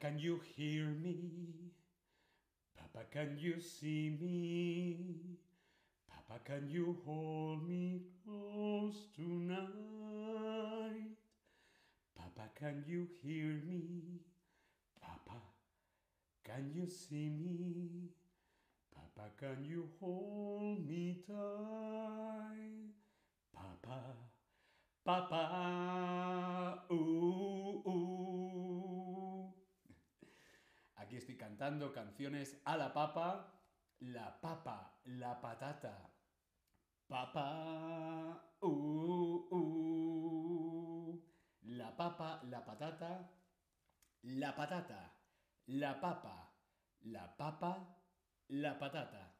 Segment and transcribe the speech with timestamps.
[0.00, 1.72] can you hear me?
[2.76, 4.96] Papa, can you see me?
[6.08, 9.66] Papa, can you hold me close tonight?
[12.16, 14.20] Papa, can you hear me?
[15.00, 15.40] Papa,
[16.44, 18.10] can you see me?
[18.94, 22.92] Papa, can you hold me tight?
[23.54, 24.00] Papa,
[25.04, 28.95] Papa, uh, uh.
[31.16, 33.50] Estoy cantando canciones a la papa,
[34.00, 36.12] la papa, la patata.
[37.08, 41.24] Papa, uh, uh.
[41.62, 43.32] La papa, la patata,
[44.24, 45.16] la patata,
[45.68, 46.52] la papa,
[47.00, 47.96] la papa,
[48.48, 49.34] la patata.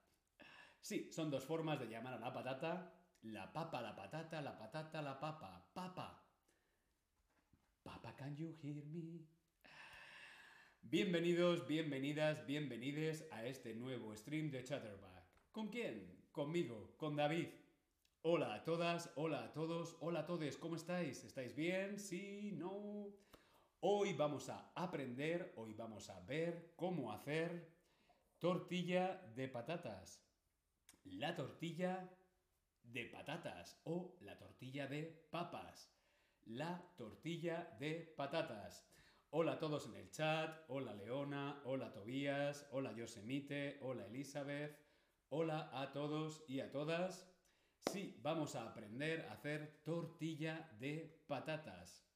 [0.80, 2.90] Sí, son dos formas de llamar a la patata.
[3.20, 5.70] La papa, la patata, la patata, la papa.
[5.74, 6.24] Papa.
[7.82, 9.35] Papa, can you hear me?
[10.88, 15.24] Bienvenidos, bienvenidas, bienvenides a este nuevo stream de Chatterback.
[15.50, 16.28] ¿Con quién?
[16.30, 17.48] Conmigo, con David.
[18.22, 21.24] Hola a todas, hola a todos, hola a todos, ¿cómo estáis?
[21.24, 21.98] ¿Estáis bien?
[21.98, 22.52] ¿Sí?
[22.52, 23.08] ¿No?
[23.80, 27.68] Hoy vamos a aprender, hoy vamos a ver cómo hacer
[28.38, 30.24] tortilla de patatas.
[31.02, 32.16] La tortilla
[32.84, 35.92] de patatas o la tortilla de papas.
[36.44, 38.86] La tortilla de patatas.
[39.30, 44.78] Hola a todos en el chat, hola Leona, hola Tobías, hola Yosemite, hola Elizabeth,
[45.30, 47.28] hola a todos y a todas.
[47.90, 52.08] Sí, vamos a aprender a hacer tortilla de patatas.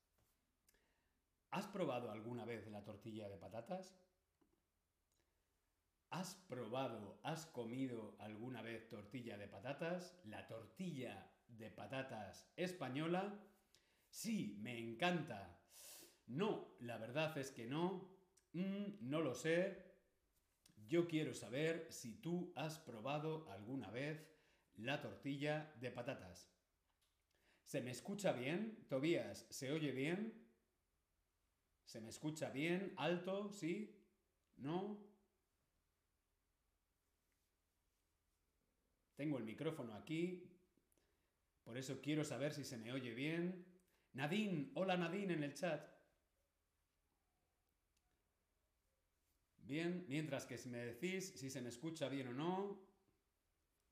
[1.50, 3.98] ¿Has probado alguna vez la tortilla de patatas?
[6.10, 10.16] ¿Has probado, has comido alguna vez tortilla de patatas?
[10.24, 13.36] La tortilla de patatas española.
[14.08, 15.59] Sí, me encanta.
[16.30, 18.08] No, la verdad es que no.
[18.52, 19.84] Mm, no lo sé.
[20.86, 24.28] Yo quiero saber si tú has probado alguna vez
[24.76, 26.48] la tortilla de patatas.
[27.64, 28.86] ¿Se me escucha bien?
[28.88, 30.48] Tobías, ¿se oye bien?
[31.84, 32.94] ¿Se me escucha bien?
[32.96, 33.50] ¿Alto?
[33.50, 34.00] ¿Sí?
[34.56, 35.04] ¿No?
[39.16, 40.48] Tengo el micrófono aquí,
[41.64, 43.66] por eso quiero saber si se me oye bien.
[44.12, 45.89] Nadine, hola Nadine en el chat.
[49.70, 52.76] Bien, mientras que si me decís si se me escucha bien o no,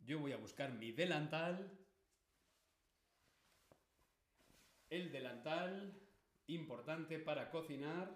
[0.01, 1.71] yo voy a buscar mi delantal.
[4.91, 5.97] El delantal,
[6.49, 8.13] importante para cocinar.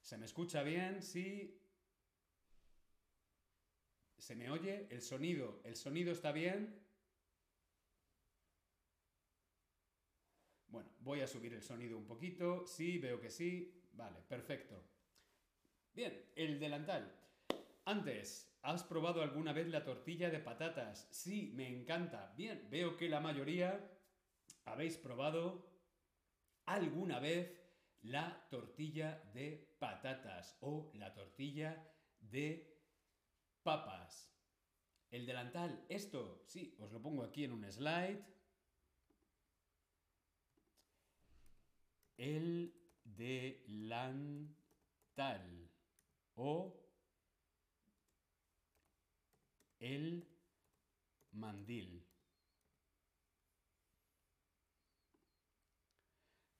[0.00, 1.00] ¿Se me escucha bien?
[1.00, 1.56] Sí.
[4.18, 4.88] ¿Se me oye?
[4.90, 5.60] ¿El sonido?
[5.62, 6.76] ¿El sonido está bien?
[10.66, 12.66] Bueno, voy a subir el sonido un poquito.
[12.66, 13.79] Sí, veo que sí.
[14.00, 14.82] Vale, perfecto.
[15.92, 17.14] Bien, el delantal.
[17.84, 21.06] Antes, ¿has probado alguna vez la tortilla de patatas?
[21.10, 22.32] Sí, me encanta.
[22.34, 23.78] Bien, veo que la mayoría
[24.64, 25.70] habéis probado
[26.64, 27.60] alguna vez
[28.00, 31.86] la tortilla de patatas o la tortilla
[32.20, 32.82] de
[33.62, 34.34] papas.
[35.10, 38.24] El delantal, esto, sí, os lo pongo aquí en un slide.
[42.16, 42.79] El
[43.16, 44.50] delantal
[46.34, 46.80] o
[49.78, 50.26] el
[51.32, 52.06] mandil.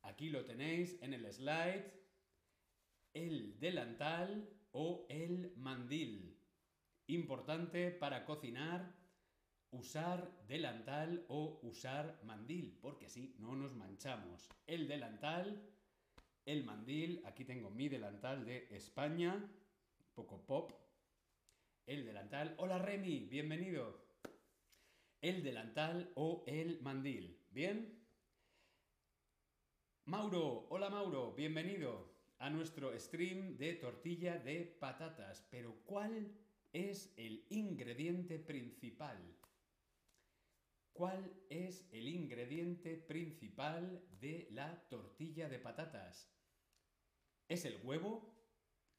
[0.02, 1.98] Aquí lo tenéis en el slide.
[3.12, 6.36] El delantal o el mandil.
[7.06, 9.00] Importante para cocinar
[9.72, 14.48] usar delantal o usar mandil, porque así no nos manchamos.
[14.66, 15.62] El delantal,
[16.46, 19.48] el mandil, aquí tengo mi delantal de España,
[20.14, 20.72] poco pop.
[21.86, 24.04] El delantal, hola Remy, bienvenido.
[25.20, 28.00] El delantal o el mandil, ¿bien?
[30.06, 35.46] Mauro, hola Mauro, bienvenido a nuestro stream de tortilla de patatas.
[35.50, 36.32] Pero ¿cuál
[36.72, 39.18] es el ingrediente principal?
[40.92, 46.30] ¿Cuál es el ingrediente principal de la tortilla de patatas?
[47.48, 48.34] ¿Es el huevo?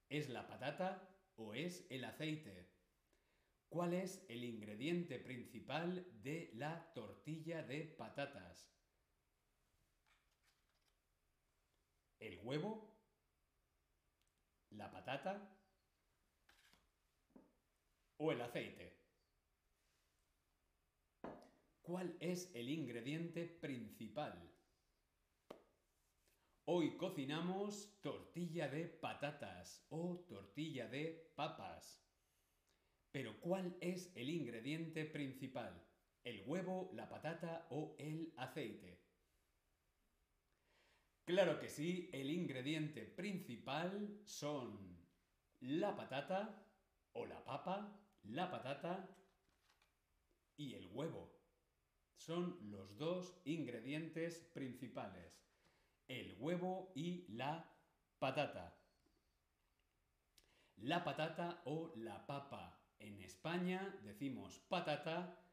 [0.10, 1.08] ¿Es la patata?
[1.36, 2.70] ¿O es el aceite?
[3.70, 8.70] ¿Cuál es el ingrediente principal de la tortilla de patatas?
[12.20, 12.94] ¿El huevo?
[14.72, 15.58] ¿La patata?
[18.18, 19.01] ¿O el aceite?
[21.92, 24.50] ¿Cuál es el ingrediente principal?
[26.64, 32.02] Hoy cocinamos tortilla de patatas o tortilla de papas.
[33.12, 35.86] Pero ¿cuál es el ingrediente principal?
[36.24, 39.04] ¿El huevo, la patata o el aceite?
[41.26, 44.98] Claro que sí, el ingrediente principal son
[45.60, 46.66] la patata
[47.12, 49.14] o la papa, la patata
[50.56, 51.41] y el huevo.
[52.26, 55.44] Son los dos ingredientes principales.
[56.08, 57.68] El huevo y la
[58.20, 58.78] patata.
[60.76, 62.80] La patata o la papa.
[63.00, 65.44] En España decimos patata.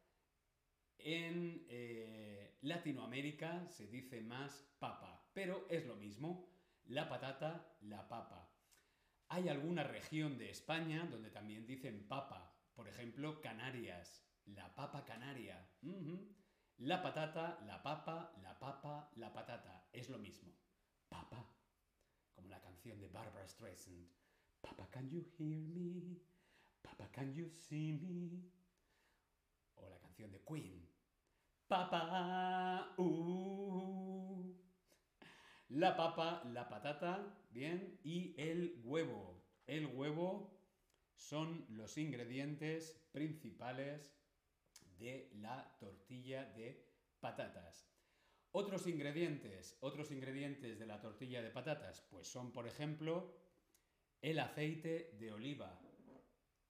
[0.99, 6.53] En eh, Latinoamérica se dice más papa, pero es lo mismo.
[6.85, 8.53] La patata, la papa.
[9.29, 12.55] Hay alguna región de España donde también dicen papa.
[12.75, 14.23] Por ejemplo, Canarias.
[14.45, 15.67] La papa canaria.
[16.79, 19.89] La patata, la papa, la papa, la patata.
[19.93, 20.53] Es lo mismo.
[21.09, 21.45] Papa.
[22.33, 24.07] Como la canción de Barbara Streisand.
[24.61, 26.21] Papa, can you hear me?
[26.81, 28.49] Papa, can you see me?
[29.75, 30.89] O la canción de Queen.
[31.67, 34.55] Papa, uh.
[35.71, 39.45] La papa, la patata, bien, y el huevo.
[39.67, 40.57] El huevo
[41.17, 44.18] son los ingredientes principales
[44.99, 46.85] de la tortilla de
[47.21, 47.89] patatas.
[48.53, 53.35] Otros ingredientes, otros ingredientes de la tortilla de patatas, pues son, por ejemplo,
[54.23, 55.79] el aceite de oliva.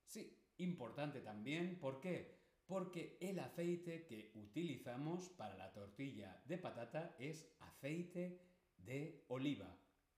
[0.04, 2.36] Sí, importante también, ¿por qué?
[2.66, 8.42] Porque el aceite que utilizamos para la tortilla de patata es aceite
[8.76, 9.74] de oliva.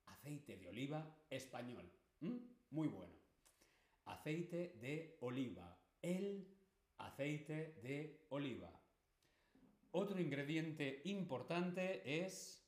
[0.07, 1.93] Aceite de oliva español.
[2.71, 3.15] Muy bueno.
[4.07, 5.79] Aceite de oliva.
[6.03, 6.60] El
[7.07, 8.71] aceite de oliva.
[9.93, 12.65] Otro ingrediente importante es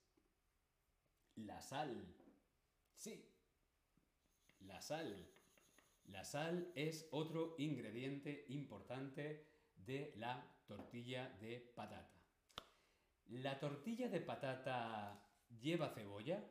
[1.36, 2.14] la sal.
[2.94, 3.24] Sí,
[4.60, 5.28] la sal.
[6.06, 9.46] La sal es otro ingrediente importante
[9.76, 12.22] de la tortilla de patata.
[13.28, 15.24] ¿La tortilla de patata
[15.60, 16.44] lleva cebolla?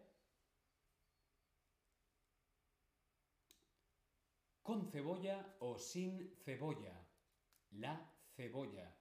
[4.64, 7.11] ¿Con cebolla o sin cebolla?
[7.72, 8.96] La cebolla.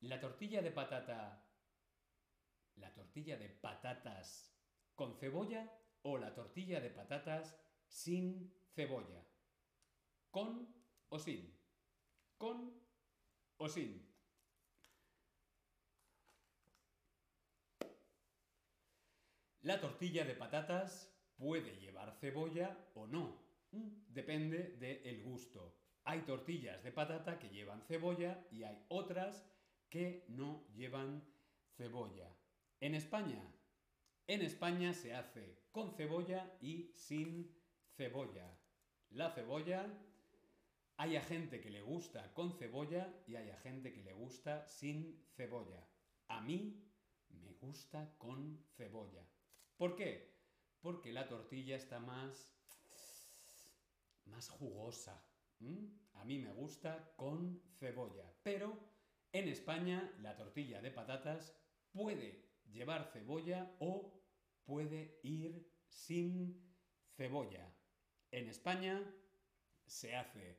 [0.00, 1.46] La tortilla de patata.
[2.76, 4.54] ¿La tortilla de patatas
[4.94, 5.70] con cebolla
[6.02, 7.56] o la tortilla de patatas
[7.86, 9.24] sin cebolla?
[10.30, 10.68] ¿Con
[11.08, 11.56] o sin?
[12.36, 12.82] ¿Con
[13.56, 14.14] o sin?
[19.62, 23.42] La tortilla de patatas puede llevar cebolla o no.
[23.70, 25.83] Mm, depende del gusto.
[26.04, 29.46] Hay tortillas de patata que llevan cebolla y hay otras
[29.88, 31.24] que no llevan
[31.76, 32.28] cebolla.
[32.80, 33.42] En España,
[34.26, 37.54] en España se hace con cebolla y sin
[37.96, 38.46] cebolla.
[39.10, 39.86] La cebolla,
[40.96, 44.66] hay a gente que le gusta con cebolla y hay a gente que le gusta
[44.66, 45.86] sin cebolla.
[46.28, 46.82] A mí
[47.30, 49.26] me gusta con cebolla.
[49.76, 50.34] ¿Por qué?
[50.80, 52.54] Porque la tortilla está más
[54.26, 55.20] más jugosa.
[55.60, 58.78] A mí me gusta con cebolla, pero
[59.32, 61.56] en España la tortilla de patatas
[61.92, 64.22] puede llevar cebolla o
[64.64, 66.60] puede ir sin
[67.16, 67.72] cebolla.
[68.30, 69.02] En España
[69.86, 70.58] se hace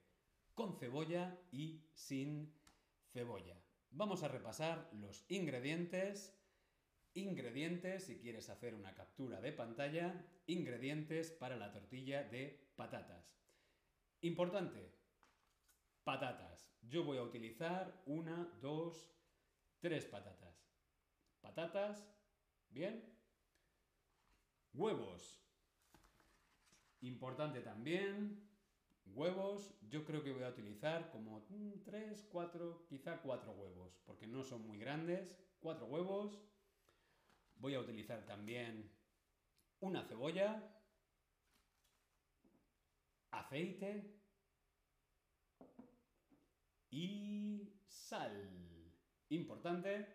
[0.53, 2.53] con cebolla y sin
[3.11, 3.57] cebolla.
[3.91, 6.37] Vamos a repasar los ingredientes.
[7.13, 13.35] Ingredientes, si quieres hacer una captura de pantalla, ingredientes para la tortilla de patatas.
[14.25, 14.91] Importante,
[16.03, 16.67] patatas.
[16.81, 19.13] Yo voy a utilizar una, dos,
[19.79, 20.67] tres patatas.
[21.41, 22.11] Patatas,
[22.71, 23.07] ¿bien?
[24.73, 25.45] Huevos.
[27.01, 28.49] Importante también,
[29.05, 29.75] huevos.
[29.89, 31.45] Yo creo que voy a utilizar como
[31.83, 35.37] tres, cuatro, quizá cuatro huevos, porque no son muy grandes.
[35.59, 36.41] Cuatro huevos.
[37.57, 38.91] Voy a utilizar también
[39.81, 40.67] una cebolla,
[43.29, 44.14] aceite
[46.95, 48.31] y sal.
[49.29, 50.07] Importante.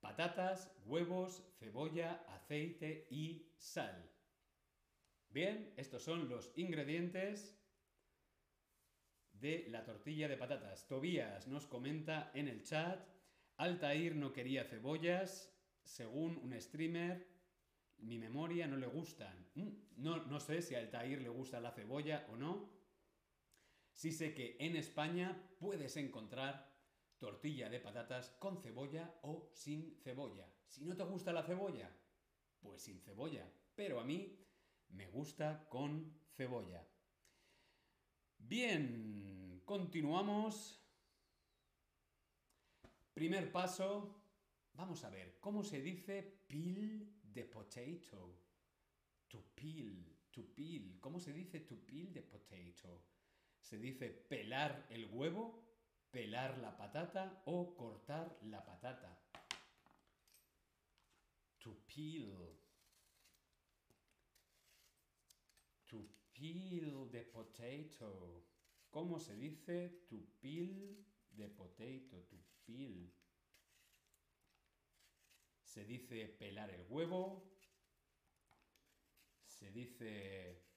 [0.00, 4.10] Patatas, huevos, cebolla, aceite y sal.
[5.30, 7.56] Bien, estos son los ingredientes
[9.32, 10.88] de la tortilla de patatas.
[10.88, 13.00] Tobías nos comenta en el chat,
[13.58, 17.28] Altair no quería cebollas, según un streamer,
[17.98, 19.46] mi memoria no le gustan.
[19.54, 22.81] Mm, no, no sé si a Altair le gusta la cebolla o no.
[23.92, 26.72] Sí sé que en España puedes encontrar
[27.18, 30.52] tortilla de patatas con cebolla o sin cebolla.
[30.66, 31.90] Si no te gusta la cebolla,
[32.60, 33.48] pues sin cebolla.
[33.74, 34.38] Pero a mí
[34.88, 36.86] me gusta con cebolla.
[38.38, 40.80] Bien, continuamos.
[43.14, 44.24] Primer paso,
[44.74, 48.40] vamos a ver, ¿cómo se dice peel de potato?
[49.28, 50.98] To peel, to peel.
[51.00, 53.11] ¿Cómo se dice to peel de potato?
[53.62, 55.64] ¿Se dice pelar el huevo,
[56.10, 59.18] pelar la patata o cortar la patata?
[61.58, 62.58] To peel.
[65.86, 66.04] To
[66.34, 68.44] peel the potato.
[68.90, 72.20] ¿Cómo se dice to peel the potato?
[72.24, 73.10] To peel.
[75.62, 77.48] Se dice pelar el huevo.
[79.46, 80.71] Se dice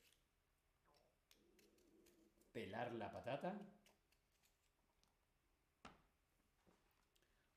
[2.56, 3.52] pelar la patata.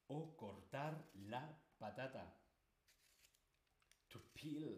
[0.08, 1.44] O cortar la
[1.78, 2.24] patata.
[4.08, 4.74] To peel.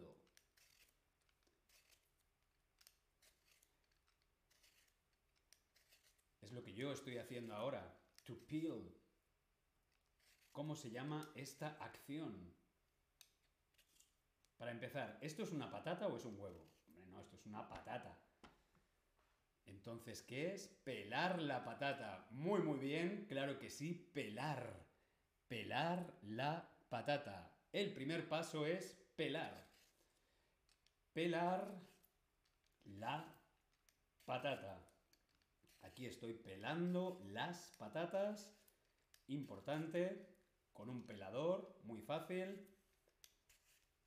[6.43, 7.83] Es lo que yo estoy haciendo ahora.
[8.25, 8.95] To peel.
[10.53, 12.55] ¿Cómo se llama esta acción?
[14.59, 16.71] Para empezar, ¿esto es una patata o es un huevo?
[16.87, 18.19] Hombre, no, esto es una patata.
[19.71, 20.69] Entonces, ¿qué es?
[20.85, 22.27] Pelar la patata.
[22.31, 24.87] Muy, muy bien, claro que sí, pelar.
[25.49, 27.57] Pelar la patata.
[27.73, 29.69] El primer paso es pelar.
[31.13, 31.81] Pelar
[32.85, 33.25] la
[34.25, 34.87] patata.
[35.83, 38.57] Aquí estoy pelando las patatas.
[39.29, 40.27] Importante,
[40.73, 42.69] con un pelador, muy fácil.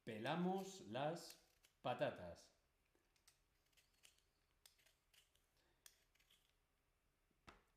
[0.03, 1.41] Pelamos las
[1.81, 2.52] patatas.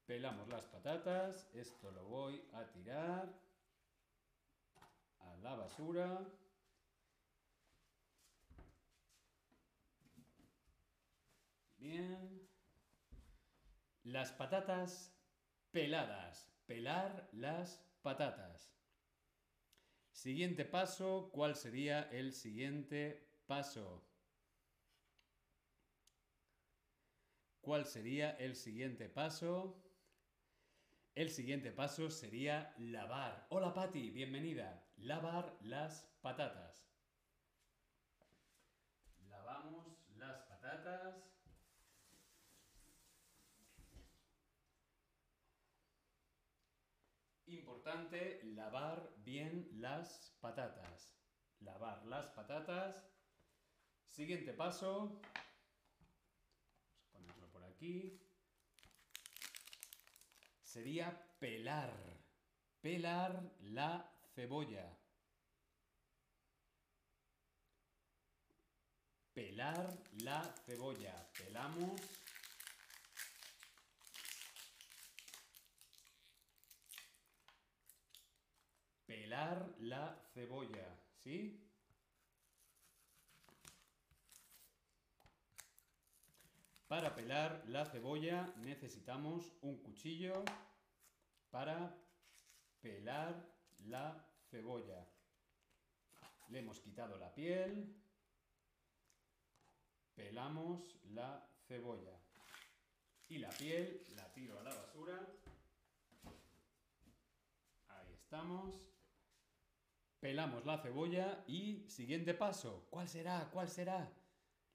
[0.07, 1.49] Pelamos las patatas.
[1.53, 3.29] Esto lo voy a tirar
[5.19, 6.25] a la basura.
[11.79, 12.49] Bien.
[14.05, 15.13] Las patatas
[15.73, 16.53] peladas.
[16.67, 18.73] Pelar las patatas.
[20.13, 24.05] Siguiente paso, ¿cuál sería el siguiente paso?
[27.61, 29.86] ¿Cuál sería el siguiente paso?
[31.16, 33.46] El siguiente paso sería lavar.
[33.49, 34.87] Hola Patti, bienvenida.
[34.99, 36.92] Lavar las patatas.
[39.26, 41.14] Lavamos las patatas.
[47.46, 51.18] Importante, lavar bien las patatas.
[51.61, 52.94] Lavar las patatas.
[54.06, 55.23] Siguiente paso.
[57.14, 58.25] Vamos a ponerlo por aquí.
[60.76, 61.90] Sería pelar.
[62.83, 64.87] Pelar la cebolla.
[69.33, 71.14] Pelar la cebolla.
[71.33, 71.99] Pelamos.
[79.06, 81.65] Pelar la cebolla, ¿sí?
[86.88, 90.45] Para pelar la cebolla necesitamos un cuchillo
[91.50, 91.99] para
[92.81, 93.35] pelar
[93.87, 95.05] la cebolla.
[96.49, 97.93] Le hemos quitado la piel.
[100.14, 102.21] Pelamos la cebolla.
[103.28, 105.26] Y la piel la tiro a la basura.
[107.88, 108.76] Ahí estamos.
[110.21, 112.87] Pelamos la cebolla y siguiente paso.
[112.90, 113.50] ¿Cuál será?
[113.52, 114.09] ¿Cuál será?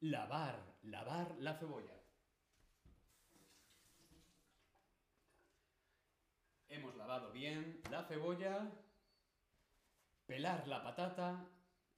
[0.02, 2.01] Lavar, lavar la cebolla.
[6.72, 8.72] Hemos lavado bien la cebolla.
[10.26, 11.46] Pelar la patata,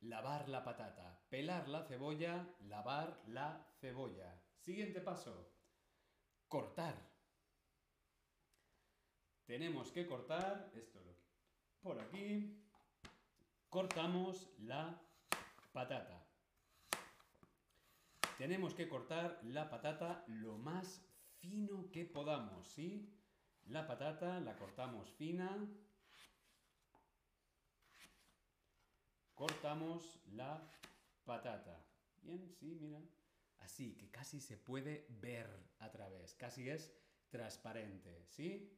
[0.02, 1.22] lavar la patata.
[1.30, 4.42] Pelar la cebolla, lavar la cebolla.
[4.58, 5.54] Siguiente paso.
[6.48, 6.96] Cortar.
[9.46, 11.14] Tenemos que cortar, esto lo
[11.80, 12.60] por aquí.
[13.70, 15.00] Cortamos la
[15.72, 16.26] patata.
[18.40, 21.06] Tenemos que cortar la patata lo más
[21.38, 23.23] fino que podamos, ¿sí?
[23.68, 25.50] La patata la cortamos fina.
[29.34, 30.70] Cortamos la
[31.26, 31.84] patata.
[32.22, 33.02] Bien, sí, mira.
[33.60, 36.34] Así, que casi se puede ver a través.
[36.36, 36.94] Casi es
[37.30, 38.78] transparente, ¿sí?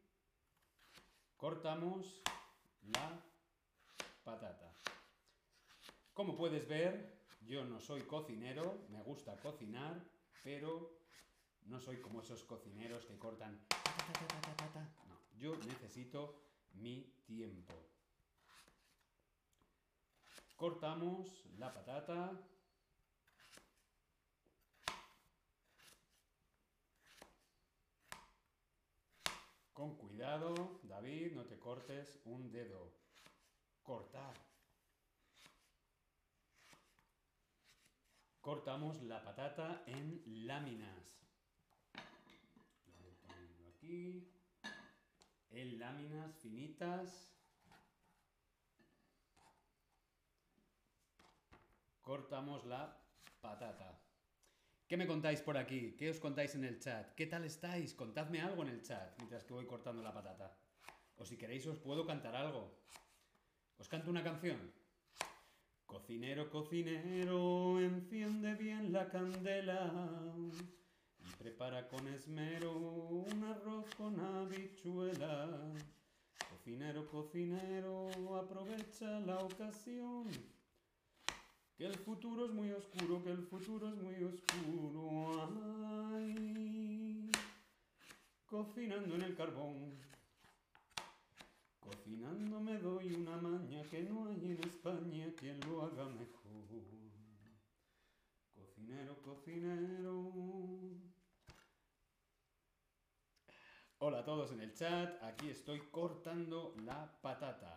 [1.36, 2.22] Cortamos
[2.84, 3.22] la
[4.24, 4.72] patata.
[6.13, 10.01] Como puedes ver, yo no soy cocinero, me gusta cocinar,
[10.44, 10.98] pero
[11.63, 13.65] no soy como esos cocineros que cortan.
[15.08, 16.36] No, yo necesito
[16.74, 17.74] mi tiempo.
[20.56, 22.32] Cortamos la patata.
[29.74, 32.94] Con cuidado, David, no te cortes un dedo.
[33.84, 34.34] Cortar.
[38.40, 41.25] Cortamos la patata en láminas.
[43.86, 44.27] Aquí.
[45.51, 47.32] En láminas finitas.
[52.01, 53.00] Cortamos la
[53.42, 54.01] patata.
[54.88, 55.96] ¿Qué me contáis por aquí?
[55.96, 57.13] ¿Qué os contáis en el chat?
[57.13, 57.94] ¿Qué tal estáis?
[57.94, 60.58] Contadme algo en el chat mientras que voy cortando la patata.
[61.18, 62.82] O si queréis os puedo cantar algo.
[63.77, 64.74] ¿Os canto una canción?
[65.86, 69.94] Cocinero, cocinero, enciende bien la candela
[71.46, 75.72] prepara con esmero un arroz con habichuela.
[76.50, 80.28] Cocinero, cocinero, aprovecha la ocasión
[81.78, 85.52] que el futuro es muy oscuro, que el futuro es muy oscuro.
[88.48, 90.00] Cocinando en el carbón.
[91.80, 96.66] Cocinando me doy una maña que no hay en España quien lo haga mejor.
[98.56, 101.14] Cocinero, cocinero.
[104.08, 107.76] Hola a todos en el chat, aquí estoy cortando la patata.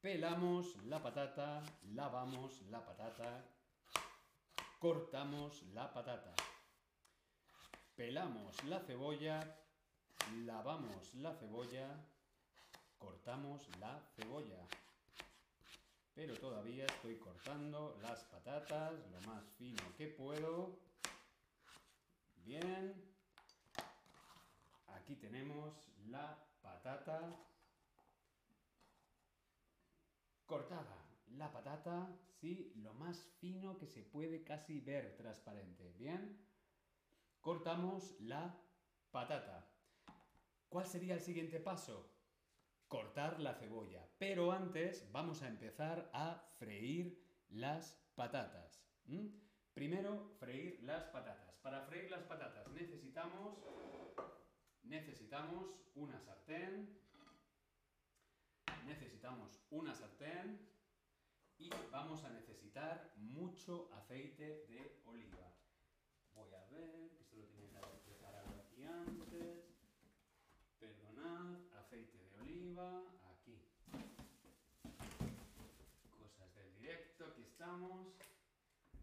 [0.00, 1.62] Pelamos la patata,
[1.94, 3.44] lavamos la patata,
[4.80, 6.34] cortamos la patata.
[7.94, 9.38] Pelamos la cebolla,
[10.44, 11.88] lavamos la cebolla,
[12.98, 14.66] cortamos la cebolla.
[16.16, 20.80] Pero todavía estoy cortando las patatas lo más fino que puedo.
[22.44, 23.15] Bien.
[25.06, 27.38] Aquí tenemos la patata
[30.44, 30.96] cortada.
[31.28, 32.08] La patata,
[32.40, 35.94] sí, lo más fino que se puede casi ver transparente.
[35.96, 36.44] Bien.
[37.40, 38.58] Cortamos la
[39.12, 39.68] patata.
[40.68, 42.10] ¿Cuál sería el siguiente paso?
[42.88, 44.04] Cortar la cebolla.
[44.18, 48.82] Pero antes vamos a empezar a freír las patatas.
[49.72, 51.54] Primero, freír las patatas.
[51.58, 53.56] Para freír las patatas necesitamos,
[54.88, 56.88] necesitamos una sartén,
[58.86, 60.60] necesitamos una sartén
[61.58, 65.52] y vamos a necesitar mucho aceite de oliva.
[66.34, 69.64] Voy a ver, esto lo tenía que haber preparado aquí antes.
[70.78, 73.58] Perdonad, aceite de oliva, aquí.
[76.18, 78.14] Cosas del directo, aquí estamos.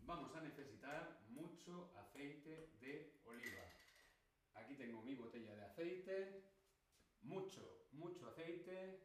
[0.05, 2.72] Vamos a necesitar mucho aceite
[4.83, 6.43] tengo mi botella de aceite.
[7.21, 8.99] Mucho, mucho aceite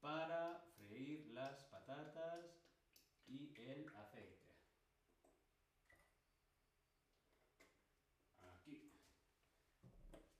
[0.00, 2.46] para freír las patatas
[3.26, 4.56] y el aceite.
[8.40, 8.90] Aquí.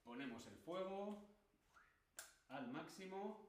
[0.03, 1.23] Ponemos el fuego
[2.47, 3.47] al máximo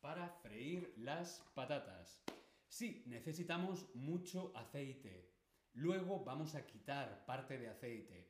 [0.00, 2.24] para freír las patatas.
[2.66, 5.32] Sí, necesitamos mucho aceite.
[5.74, 8.28] Luego vamos a quitar parte de aceite.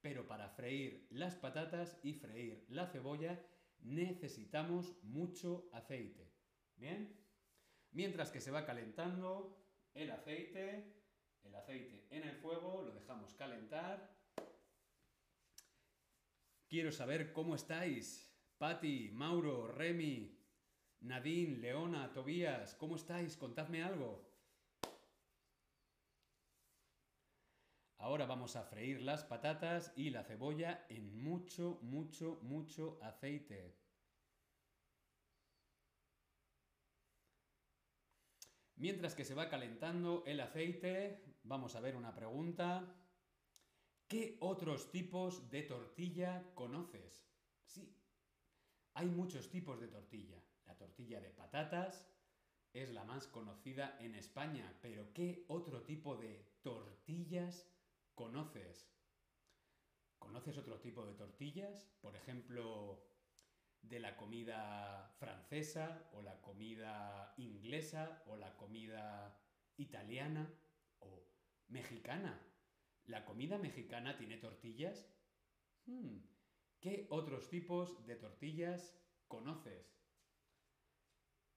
[0.00, 3.40] Pero para freír las patatas y freír la cebolla
[3.80, 6.32] necesitamos mucho aceite.
[6.76, 7.16] ¿Bien?
[7.90, 9.58] Mientras que se va calentando
[9.94, 10.94] el aceite,
[11.42, 14.16] el aceite en el fuego, lo dejamos calentar.
[16.68, 18.24] Quiero saber cómo estáis.
[18.58, 20.36] Patti, Mauro, Remy,
[21.00, 23.36] Nadine, Leona, Tobías, ¿cómo estáis?
[23.36, 24.27] Contadme algo.
[28.08, 33.76] Ahora vamos a freír las patatas y la cebolla en mucho, mucho, mucho aceite.
[38.76, 42.96] Mientras que se va calentando el aceite, vamos a ver una pregunta.
[44.06, 47.28] ¿Qué otros tipos de tortilla conoces?
[47.66, 47.94] Sí,
[48.94, 50.42] hay muchos tipos de tortilla.
[50.64, 52.08] La tortilla de patatas
[52.72, 57.70] es la más conocida en España, pero ¿qué otro tipo de tortillas
[58.18, 58.92] conoces?
[60.18, 61.88] ¿Conoces otro tipo de tortillas?
[62.00, 63.06] Por ejemplo,
[63.80, 69.40] de la comida francesa o la comida inglesa o la comida
[69.76, 70.52] italiana
[70.98, 71.24] o
[71.68, 72.44] mexicana.
[73.04, 75.08] ¿La comida mexicana tiene tortillas?
[75.86, 76.18] Hmm,
[76.80, 79.96] ¿Qué otros tipos de tortillas conoces?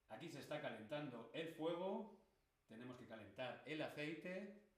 [0.09, 2.21] Aquí se está calentando el fuego,
[2.67, 4.70] tenemos que calentar el aceite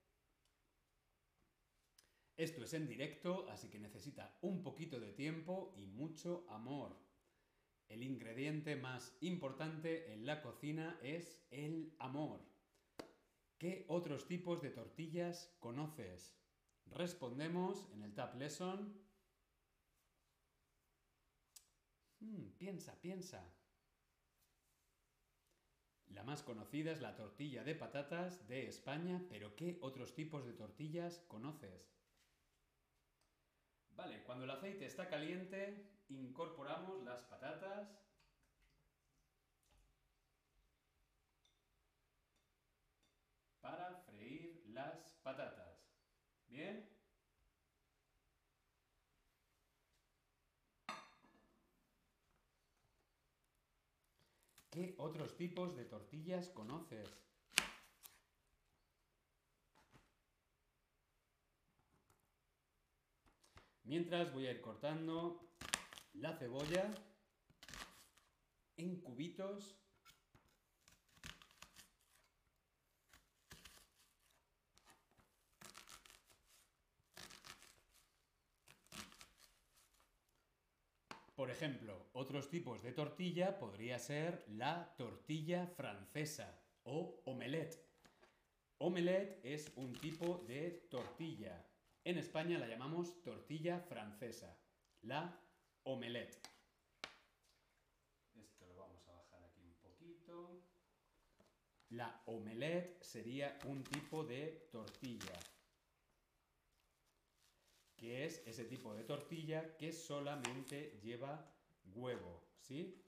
[2.36, 6.96] esto es en directo, así que necesita un poquito de tiempo y mucho amor.
[7.88, 12.40] El ingrediente más importante en la cocina es el amor.
[13.58, 16.36] ¿Qué otros tipos de tortillas conoces?
[16.86, 19.00] Respondemos en el Tab Lesson.
[22.20, 23.54] Hmm, piensa, piensa.
[26.08, 30.52] La más conocida es la tortilla de patatas de España, pero ¿qué otros tipos de
[30.52, 31.94] tortillas conoces?
[33.96, 37.88] Vale, cuando el aceite está caliente, incorporamos las patatas.
[43.60, 45.78] Para freír las patatas.
[46.48, 46.88] ¿Bien?
[54.70, 57.08] ¿Qué otros tipos de tortillas conoces?
[63.84, 65.46] Mientras voy a ir cortando
[66.14, 66.90] la cebolla
[68.76, 69.78] en cubitos.
[81.36, 87.84] Por ejemplo, otros tipos de tortilla podría ser la tortilla francesa o omelette.
[88.78, 91.73] Omelette es un tipo de tortilla.
[92.04, 94.56] En España la llamamos tortilla francesa,
[95.02, 95.40] la
[95.84, 96.38] omelette.
[98.34, 100.62] Esto lo vamos a bajar aquí un poquito.
[101.88, 105.34] La omelette sería un tipo de tortilla
[107.96, 111.50] que es ese tipo de tortilla que solamente lleva
[111.94, 113.02] huevo, ¿sí?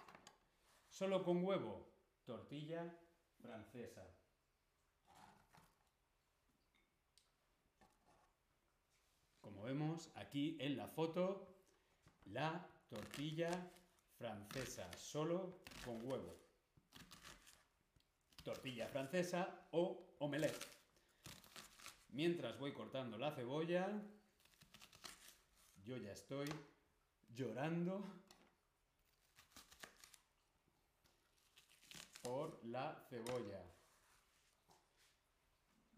[0.89, 1.87] Solo con huevo,
[2.25, 2.99] tortilla
[3.43, 4.07] francesa.
[9.41, 11.47] Como vemos aquí en la foto,
[12.27, 13.51] la tortilla
[14.17, 16.37] francesa, solo con huevo.
[18.45, 20.67] Tortilla francesa o omelette.
[22.11, 23.89] Mientras voy cortando la cebolla,
[25.85, 26.49] yo ya estoy
[27.35, 28.05] llorando
[32.23, 33.63] por la cebolla.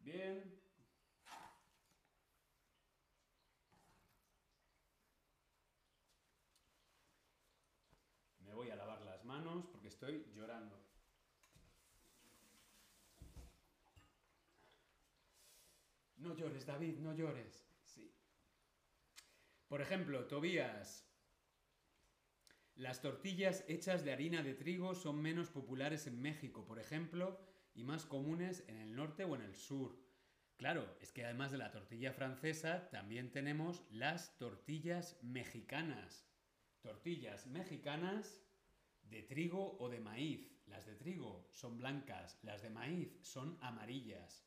[0.02, 0.58] Bien.
[8.40, 10.80] Me voy a lavar las manos porque estoy llorando.
[16.18, 17.66] No llores, David, no llores.
[19.66, 21.04] Por ejemplo, Tobías.
[22.76, 27.40] Las tortillas hechas de harina de trigo son menos populares en México, por ejemplo,
[27.74, 29.98] y más comunes en el norte o en el sur.
[30.56, 36.24] Claro, es que además de la tortilla francesa, también tenemos las tortillas mexicanas.
[36.82, 38.47] Tortillas mexicanas
[39.10, 40.54] de trigo o de maíz.
[40.66, 44.46] Las de trigo son blancas, las de maíz son amarillas.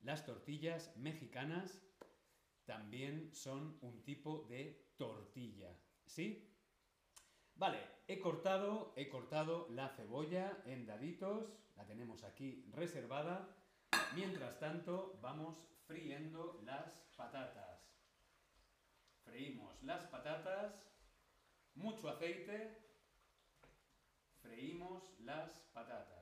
[0.00, 1.82] Las tortillas mexicanas
[2.64, 5.76] también son un tipo de tortilla.
[6.06, 6.54] ¿Sí?
[7.54, 13.56] Vale, he cortado, he cortado la cebolla en daditos, la tenemos aquí reservada.
[14.14, 17.90] Mientras tanto, vamos friendo las patatas.
[19.24, 20.74] Freímos las patatas,
[21.74, 22.87] mucho aceite,
[24.48, 26.18] freímos las patatas.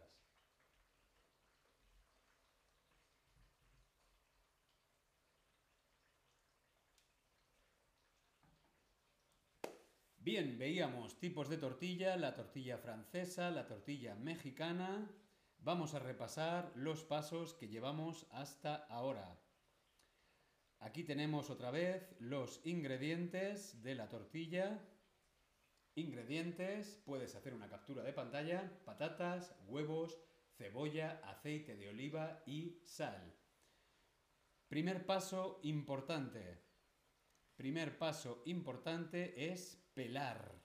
[10.18, 15.08] Bien, veíamos tipos de tortilla, la tortilla francesa, la tortilla mexicana.
[15.58, 19.38] Vamos a repasar los pasos que llevamos hasta ahora.
[20.80, 24.80] Aquí tenemos otra vez los ingredientes de la tortilla.
[25.98, 30.20] Ingredientes, puedes hacer una captura de pantalla, patatas, huevos,
[30.58, 33.34] cebolla, aceite de oliva y sal.
[34.68, 36.62] Primer paso importante.
[37.56, 40.60] Primer paso importante es pelar.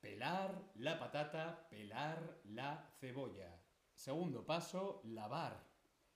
[0.00, 3.62] Pelar la patata, pelar la cebolla.
[3.92, 5.62] Segundo paso, lavar.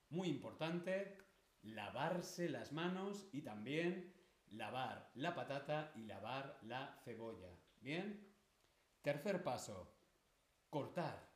[0.09, 1.19] Muy importante,
[1.61, 4.15] lavarse las manos y también
[4.47, 7.60] lavar la patata y lavar la cebolla.
[7.81, 8.35] ¿Bien?
[9.03, 9.93] Tercer paso,
[10.69, 11.31] cortar.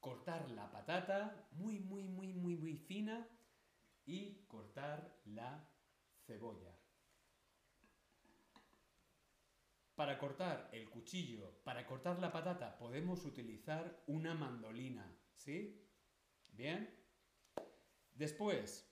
[0.00, 3.26] Cortar la patata muy, muy, muy, muy, muy fina
[4.04, 5.66] y cortar la
[6.26, 6.78] cebolla.
[9.94, 15.88] Para cortar el cuchillo, para cortar la patata, podemos utilizar una mandolina, ¿sí?
[16.48, 17.02] Bien.
[18.12, 18.90] Después,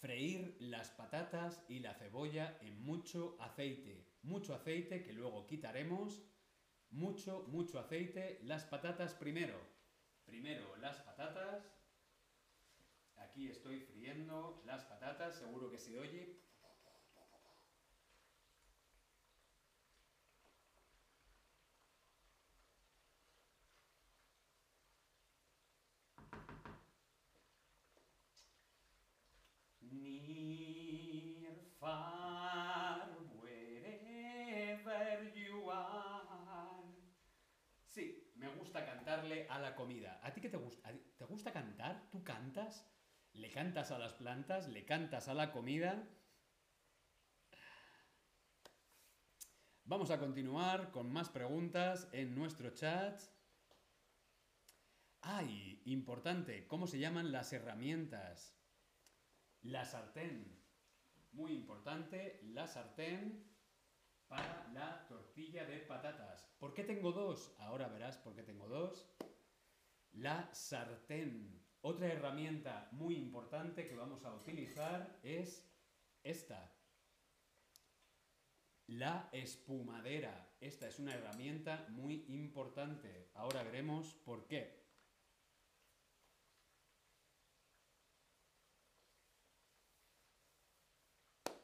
[0.00, 4.11] freír las patatas y la cebolla en mucho aceite.
[4.22, 6.22] Mucho aceite que luego quitaremos.
[6.90, 8.38] mucho, mucho aceite.
[8.42, 9.58] Las patatas primero.
[10.24, 11.72] Primero las patatas.
[13.16, 16.40] Aquí estoy friendo las patatas, seguro que se oye.
[29.80, 31.56] Near,
[39.48, 40.20] a la comida.
[40.22, 40.88] ¿A ti qué te gusta?
[40.88, 42.08] ¿A ti- ¿Te gusta cantar?
[42.10, 42.86] ¿Tú cantas?
[43.32, 44.68] ¿Le cantas a las plantas?
[44.68, 46.08] ¿Le cantas a la comida?
[49.84, 53.20] Vamos a continuar con más preguntas en nuestro chat.
[55.22, 55.82] ¡Ay!
[55.86, 58.56] Importante, ¿cómo se llaman las herramientas?
[59.62, 60.60] La sartén.
[61.32, 63.50] Muy importante, la sartén
[64.28, 66.46] para la tortilla de patatas.
[66.58, 67.54] ¿Por qué tengo dos?
[67.58, 69.11] Ahora verás por qué tengo dos.
[70.22, 71.60] La sartén.
[71.80, 75.68] Otra herramienta muy importante que vamos a utilizar es
[76.22, 76.72] esta.
[78.86, 80.54] La espumadera.
[80.60, 83.30] Esta es una herramienta muy importante.
[83.34, 84.86] Ahora veremos por qué.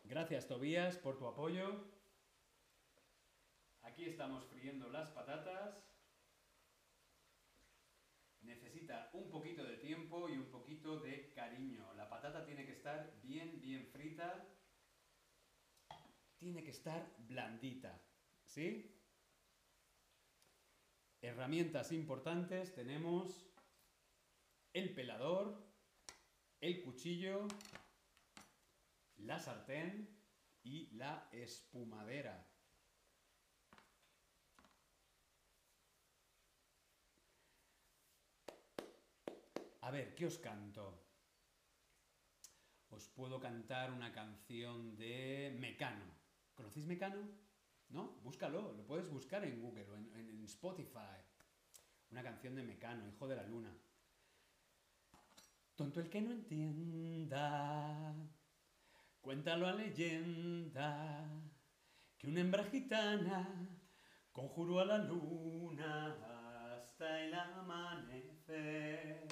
[0.03, 1.85] Gracias Tobías por tu apoyo.
[3.83, 5.88] Aquí estamos friendo las patatas.
[8.49, 11.93] Necesita un poquito de tiempo y un poquito de cariño.
[11.95, 14.49] La patata tiene que estar bien, bien frita.
[16.39, 18.01] Tiene que estar blandita.
[18.47, 18.99] ¿Sí?
[21.21, 23.51] Herramientas importantes tenemos
[24.73, 25.63] el pelador,
[26.61, 27.47] el cuchillo,
[29.17, 30.09] la sartén
[30.63, 32.49] y la espumadera.
[39.89, 40.85] A ver, ¿qué os canto?
[42.91, 46.05] Os puedo cantar una canción de Mecano.
[46.55, 47.27] ¿Conocéis Mecano?
[47.89, 48.19] ¿No?
[48.23, 51.17] Búscalo, lo puedes buscar en Google o en, en- Spotify.
[52.11, 53.75] Una canción de Mecano, hijo de la luna.
[55.75, 58.15] Tonto el que no entienda,
[59.23, 61.25] cuéntalo a leyenda,
[62.19, 63.49] que una hembra gitana
[64.33, 69.27] conjuró a la luna hasta el amanecer.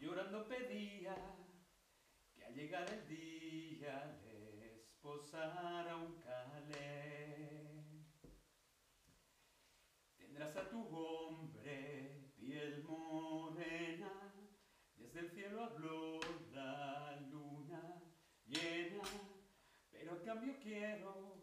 [0.00, 1.14] Llorando pedía
[2.34, 4.18] que al llegar el día
[4.58, 8.06] les posara un calé.
[10.16, 14.32] Tendrás a tu hombre piel morena,
[14.96, 16.18] desde el cielo habló
[16.50, 18.00] la luna
[18.46, 19.02] llena,
[19.90, 21.42] pero a cambio quiero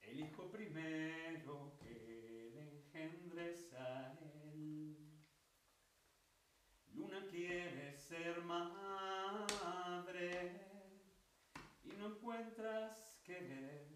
[0.00, 4.43] el hijo primero que le engendres a él.
[7.34, 9.72] Luna quiere ser madre
[11.82, 13.88] y no encuentras querer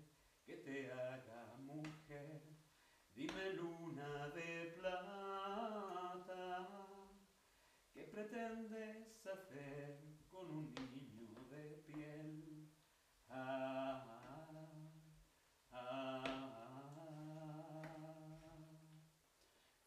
[0.45, 2.43] que te haga mujer.
[3.15, 6.69] Dime luna de plata,
[7.93, 12.69] ¿qué pretendes hacer con un niño de piel?
[13.29, 14.03] Ah,
[15.71, 16.59] ah,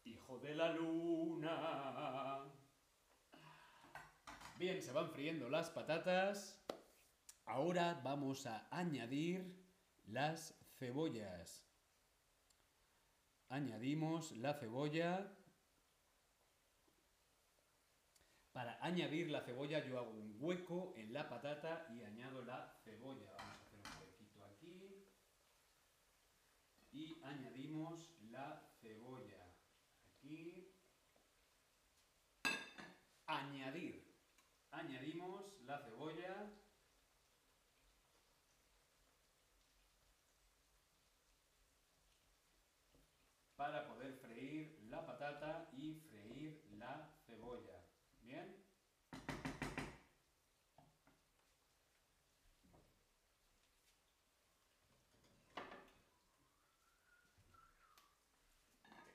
[0.04, 2.51] hijo de la luna.
[4.62, 6.64] Bien, se van friendo las patatas.
[7.46, 9.60] Ahora vamos a añadir
[10.04, 11.66] las cebollas.
[13.48, 15.36] Añadimos la cebolla.
[18.52, 23.32] Para añadir la cebolla yo hago un hueco en la patata y añado la cebolla.
[23.32, 25.08] Vamos a hacer un huequito aquí.
[26.92, 29.44] Y añadimos la cebolla.
[30.06, 30.72] Aquí.
[33.26, 33.61] Añadir.
[34.82, 36.50] Añadimos la cebolla.
[43.54, 47.80] Para poder freír la patata y freír la cebolla.
[48.22, 48.56] ¿Bien?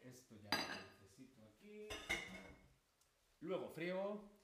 [0.01, 1.89] Esto ya lo necesito aquí.
[3.41, 4.36] Luego friego.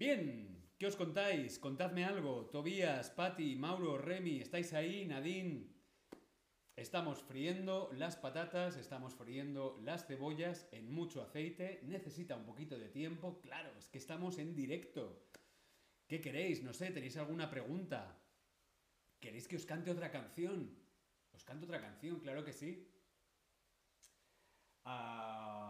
[0.00, 1.58] Bien, ¿qué os contáis?
[1.58, 2.46] Contadme algo.
[2.46, 5.04] Tobías, Patti, Mauro, Remy, ¿estáis ahí?
[5.04, 5.68] Nadine.
[6.74, 11.82] Estamos friendo las patatas, estamos friendo las cebollas en mucho aceite.
[11.84, 13.42] Necesita un poquito de tiempo.
[13.42, 15.28] Claro, es que estamos en directo.
[16.08, 16.62] ¿Qué queréis?
[16.62, 18.18] No sé, ¿tenéis alguna pregunta?
[19.20, 20.78] ¿Queréis que os cante otra canción?
[21.34, 22.20] ¿Os canto otra canción?
[22.20, 22.90] Claro que sí.
[24.82, 25.69] Ah.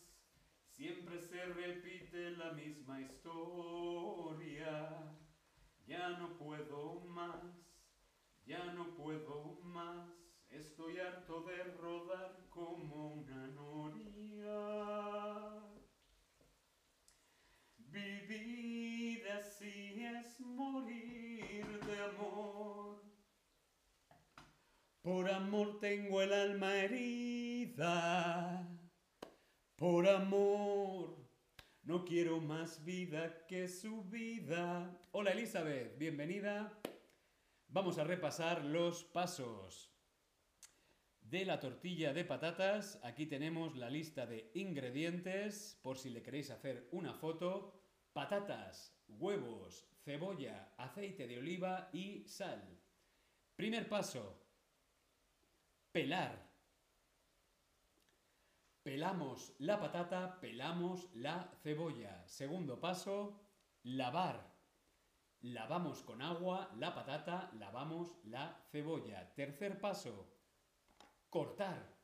[0.81, 4.49] Siempre se repite la misma historia.
[5.85, 7.37] Ya no puedo más,
[8.47, 10.09] ya no puedo más.
[10.49, 14.57] Estoy harto de rodar como una noria.
[17.77, 23.03] Vivir así es morir de amor.
[25.03, 28.67] Por amor tengo el alma herida.
[29.81, 31.17] Por amor
[31.81, 34.95] no quiero más vida que su vida.
[35.11, 36.79] Hola Elizabeth, bienvenida.
[37.67, 39.91] Vamos a repasar los pasos
[41.21, 42.99] de la tortilla de patatas.
[43.01, 47.73] Aquí tenemos la lista de ingredientes por si le queréis hacer una foto.
[48.13, 52.79] Patatas, huevos, cebolla, aceite de oliva y sal.
[53.55, 54.45] Primer paso.
[55.91, 56.50] Pelar.
[58.83, 62.27] Pelamos la patata, pelamos la cebolla.
[62.27, 63.39] Segundo paso.
[63.83, 64.51] Lavar.
[65.41, 69.33] Lavamos con agua la patata, lavamos la cebolla.
[69.33, 70.31] Tercer paso
[71.29, 71.97] cortar.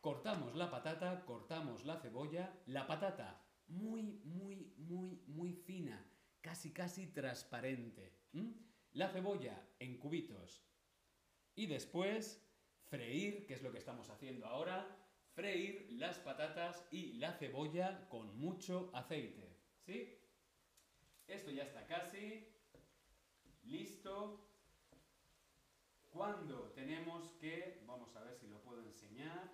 [0.00, 6.04] Cortamos la patata, cortamos la cebolla, la patata muy, muy, muy, muy fina,
[6.40, 8.12] casi, casi transparente.
[8.92, 10.62] La cebolla en cubitos.
[11.54, 12.44] Y después
[12.84, 14.86] freír, que es lo que estamos haciendo ahora,
[15.36, 19.54] freír las patatas y la cebolla con mucho aceite.
[19.84, 20.18] ¿Sí?
[21.28, 22.48] Esto ya está casi
[23.64, 24.40] listo.
[26.10, 29.52] Cuando tenemos que, vamos a ver si lo puedo enseñar.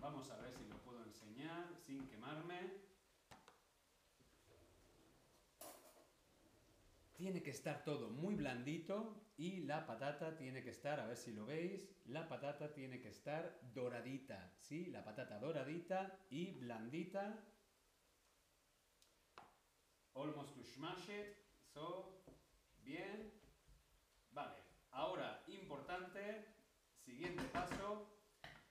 [0.00, 2.77] Vamos a ver si lo puedo enseñar sin quemarme.
[7.18, 11.32] Tiene que estar todo muy blandito y la patata tiene que estar, a ver si
[11.32, 14.86] lo veis, la patata tiene que estar doradita, ¿sí?
[14.86, 17.44] La patata doradita y blandita.
[20.14, 21.36] Almost to smash it.
[21.74, 22.22] So,
[22.84, 23.32] Bien.
[24.30, 24.62] Vale.
[24.92, 26.46] Ahora, importante,
[27.04, 28.08] siguiente paso.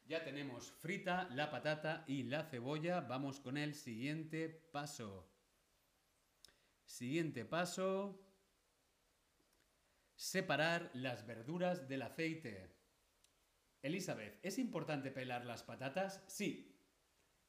[0.08, 3.02] Ya tenemos frita la patata y la cebolla.
[3.02, 5.30] Vamos con el siguiente paso.
[6.86, 8.27] Siguiente paso.
[10.18, 12.76] Separar las verduras del aceite.
[13.84, 16.24] Elizabeth, ¿es importante pelar las patatas?
[16.26, 16.76] Sí.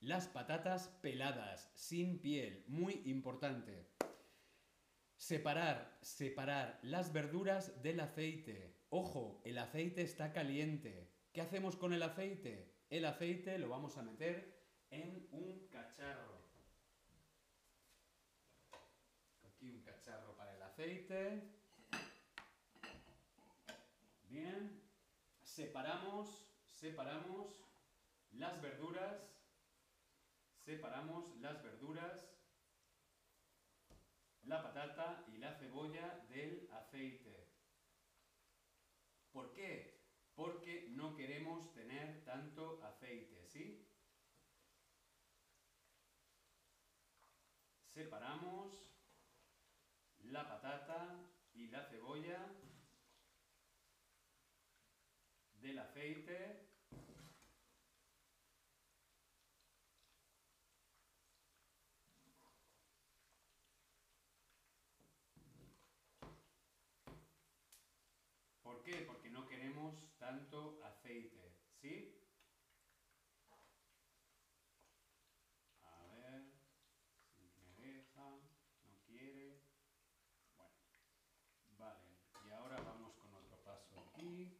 [0.00, 3.88] Las patatas peladas, sin piel, muy importante.
[5.16, 8.76] Separar, separar las verduras del aceite.
[8.90, 11.10] Ojo, el aceite está caliente.
[11.32, 12.84] ¿Qué hacemos con el aceite?
[12.90, 16.38] El aceite lo vamos a meter en un cacharro.
[19.42, 21.57] Aquí un cacharro para el aceite.
[25.42, 27.64] Separamos, separamos
[28.30, 29.34] las verduras.
[30.64, 32.38] Separamos las verduras
[34.48, 37.46] la patata y la cebolla del aceite.
[39.30, 40.00] ¿Por qué?
[40.34, 43.86] Porque no queremos tener tanto aceite, ¿sí?
[47.92, 48.86] Separamos
[50.20, 52.46] la patata y la cebolla
[55.98, 56.68] aceite
[68.88, 69.02] qué?
[69.06, 72.14] Porque no queremos tanto aceite, ¿sí?
[75.82, 76.42] A ver,
[77.36, 78.40] si me deja,
[78.84, 79.60] no quiere.
[80.56, 80.72] Bueno,
[81.78, 82.04] vale.
[82.46, 84.56] Y ahora vamos con otro paso aquí.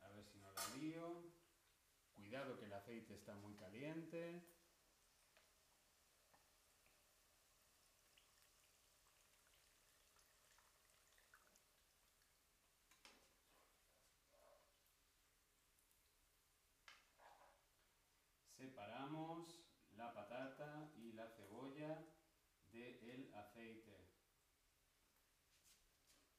[0.00, 1.22] A ver si no la lío.
[2.26, 4.42] Cuidado que el aceite está muy caliente.
[18.56, 19.62] separamos
[19.96, 22.04] la patata y la cebolla
[22.72, 24.10] del aceite.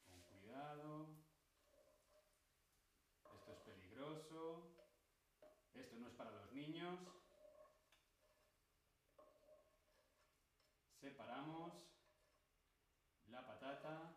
[0.06, 1.16] Con cuidado.
[3.24, 4.74] Esto es peligroso.
[5.80, 6.52] Esto no es para los
[11.00, 11.72] Separamos
[13.28, 14.12] la patata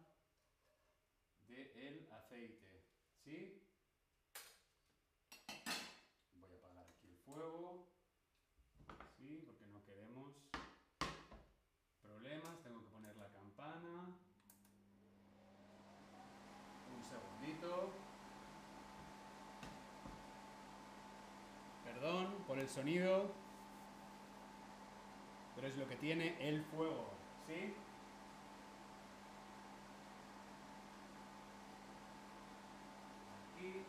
[1.46, 2.82] del aceite.
[3.22, 3.62] ¿Sí?
[6.34, 7.86] Voy a apagar aquí el fuego.
[9.16, 10.34] Sí, porque no queremos
[12.02, 12.60] problemas.
[12.64, 14.16] Tengo que poner la campana.
[16.92, 17.92] Un segundito.
[21.84, 23.32] Perdón por el sonido.
[25.56, 27.10] Pero es lo que tiene el fuego.
[27.46, 27.74] ¿Sí?
[33.56, 33.84] Aquí.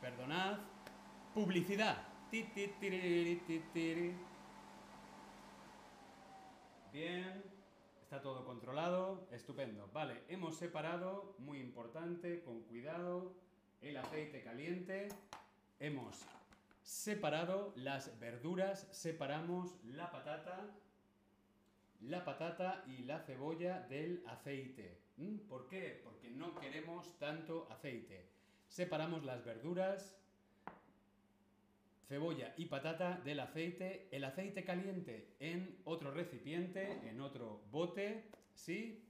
[0.00, 0.58] Perdonad.
[1.34, 2.02] Publicidad.
[6.92, 7.55] Bien.
[8.06, 9.26] Está todo controlado.
[9.32, 9.90] Estupendo.
[9.92, 13.34] Vale, hemos separado, muy importante, con cuidado,
[13.80, 15.08] el aceite caliente.
[15.80, 16.24] Hemos
[16.84, 18.86] separado las verduras.
[18.92, 20.70] Separamos la patata,
[22.00, 25.00] la patata y la cebolla del aceite.
[25.16, 25.38] ¿Mm?
[25.48, 26.00] ¿Por qué?
[26.04, 28.28] Porque no queremos tanto aceite.
[28.68, 30.16] Separamos las verduras,
[32.08, 39.02] cebolla y patata del aceite, el aceite caliente en otro recipiente, en otro bote, ¿sí?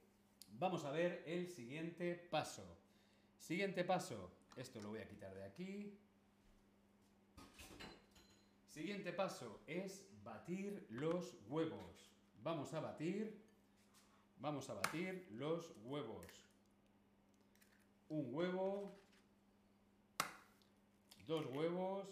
[0.58, 2.64] Vamos a ver el siguiente paso.
[3.38, 5.98] Siguiente paso, esto lo voy a quitar de aquí.
[8.66, 12.10] Siguiente paso es batir los huevos.
[12.42, 13.38] Vamos a batir,
[14.40, 16.26] vamos a batir los huevos.
[18.08, 18.92] Un huevo,
[21.26, 22.06] dos huevos,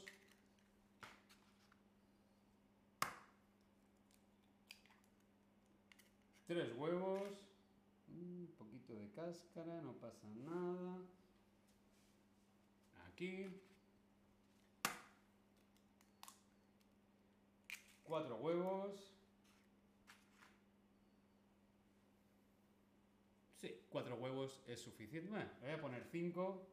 [6.47, 7.22] tres huevos,
[8.09, 10.99] un poquito de cáscara, no pasa nada.
[13.09, 13.49] Aquí.
[18.05, 19.12] Cuatro huevos.
[23.61, 25.30] Sí, cuatro huevos es suficiente.
[25.62, 26.66] Voy a poner cinco.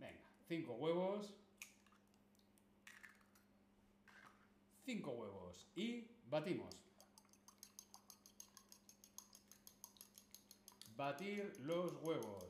[0.00, 0.18] Venga,
[0.48, 1.34] cinco huevos.
[4.86, 5.66] Cinco huevos.
[5.76, 6.87] Y batimos.
[10.98, 12.44] Batir los huevos.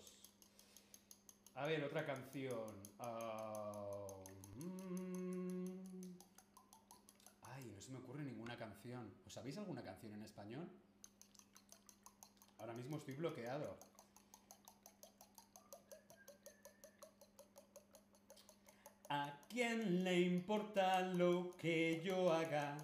[1.54, 2.80] A ver, otra canción.
[2.98, 4.06] Ah,
[4.56, 5.66] mm.
[7.42, 9.12] Ay, no se me ocurre ninguna canción.
[9.26, 10.66] ¿Os sabéis alguna canción en español?
[12.58, 13.76] Ahora mismo estoy bloqueado.
[19.10, 22.78] ¿A quién le importa lo que yo haga?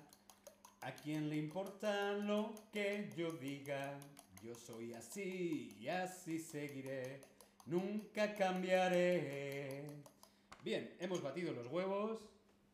[0.82, 3.98] ¿A quién le importa lo que yo diga?
[4.45, 7.22] Yo soy así y así seguiré.
[7.64, 9.86] Nunca cambiaré.
[10.62, 12.20] Bien, hemos batido los huevos.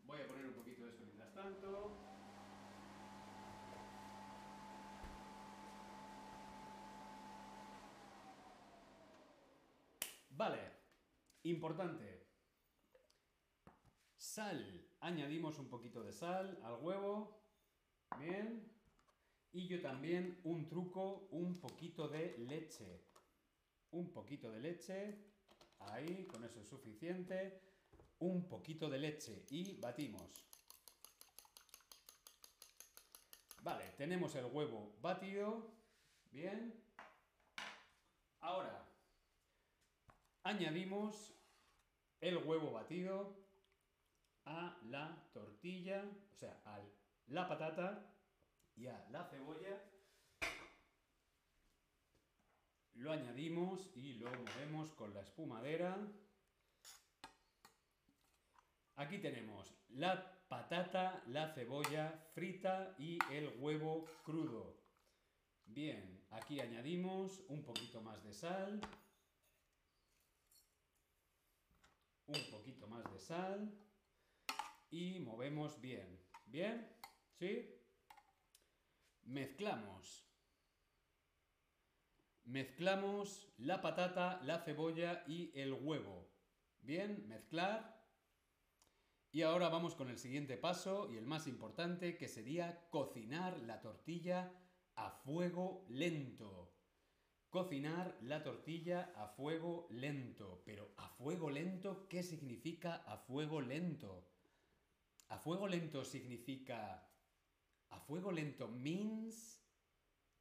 [0.05, 1.97] Voy a poner un poquito de esto mientras tanto.
[10.31, 10.73] Vale,
[11.45, 12.27] importante.
[14.17, 14.89] Sal.
[14.99, 17.41] Añadimos un poquito de sal al huevo.
[18.19, 18.80] Bien.
[19.53, 23.03] Y yo también un truco, un poquito de leche.
[23.91, 25.19] Un poquito de leche.
[25.81, 27.61] Ahí, con eso es suficiente.
[28.21, 30.31] Un poquito de leche y batimos.
[33.63, 35.75] Vale, tenemos el huevo batido.
[36.31, 36.81] Bien.
[38.41, 38.89] Ahora,
[40.45, 41.35] añadimos
[42.21, 43.37] el huevo batido
[44.45, 46.81] a la tortilla, o sea, a
[47.27, 48.10] la patata
[48.81, 49.79] y a la cebolla.
[52.95, 55.97] Lo añadimos y lo movemos con la espumadera.
[58.97, 64.79] Aquí tenemos la patata, la cebolla frita y el huevo crudo.
[65.67, 68.81] Bien, aquí añadimos un poquito más de sal.
[72.27, 73.73] Un poquito más de sal.
[74.91, 76.19] Y movemos bien.
[76.47, 76.97] ¿Bien?
[77.39, 77.80] ¿Sí?
[79.25, 80.27] Mezclamos.
[82.45, 86.29] Mezclamos la patata, la cebolla y el huevo.
[86.81, 88.01] Bien, mezclar.
[89.31, 93.81] Y ahora vamos con el siguiente paso y el más importante que sería cocinar la
[93.81, 94.53] tortilla
[94.97, 96.75] a fuego lento.
[97.49, 100.63] Cocinar la tortilla a fuego lento.
[100.65, 104.29] Pero a fuego lento, ¿qué significa a fuego lento?
[105.29, 107.10] A fuego lento significa...
[107.93, 109.59] A fuego lento means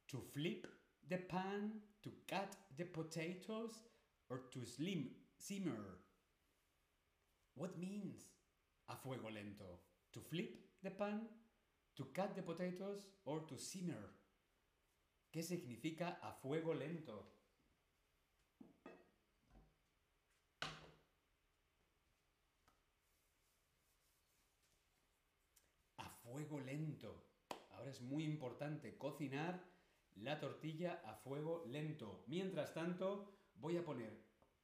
[0.08, 0.66] to flip
[1.08, 1.72] the pan,
[2.02, 3.82] to cut the potatoes,
[4.28, 5.98] or to slim simmer.
[7.54, 8.22] What means
[8.88, 9.80] a fuego lento?
[10.12, 11.20] To flip the pan,
[11.96, 14.14] to cut the potatoes, or to simmer.
[15.32, 17.26] ¿Qué significa a fuego lento?
[25.98, 27.19] A fuego lento.
[27.90, 29.64] Es muy importante cocinar
[30.14, 32.22] la tortilla a fuego lento.
[32.28, 34.12] Mientras tanto, voy a poner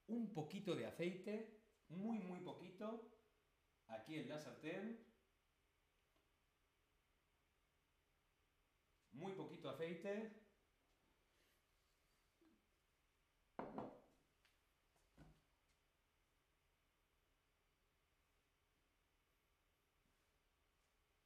[0.07, 3.11] un poquito de aceite, muy muy poquito,
[3.89, 5.05] aquí en la sartén.
[9.11, 10.31] Muy poquito aceite.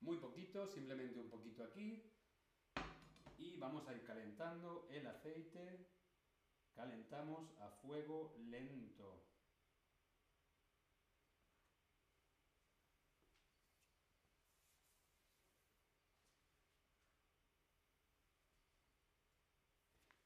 [0.01, 0.17] Muy
[0.51, 2.03] simplemente un poquito aquí.
[3.39, 5.87] Y vamos a ir calentando el aceite.
[6.75, 9.27] Calentamos a fuego lento.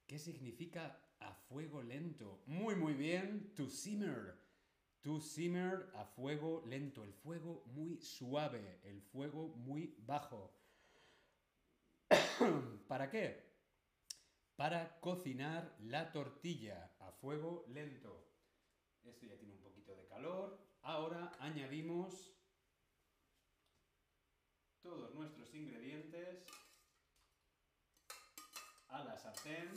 [0.07, 2.43] ¿Qué significa a fuego lento?
[2.47, 3.53] Muy, muy bien.
[3.55, 4.44] To simmer.
[5.05, 7.05] To simmer a fuego lento.
[7.05, 8.81] El fuego muy suave.
[8.85, 10.51] El fuego muy bajo.
[12.89, 13.45] ¿Para qué?
[14.57, 18.27] Para cocinar la tortilla a fuego lento.
[19.05, 20.59] Esto ya tiene un poquito de calor.
[20.81, 22.35] Ahora añadimos
[24.83, 26.47] todos nuestros ingredientes
[28.89, 29.73] a la sartén.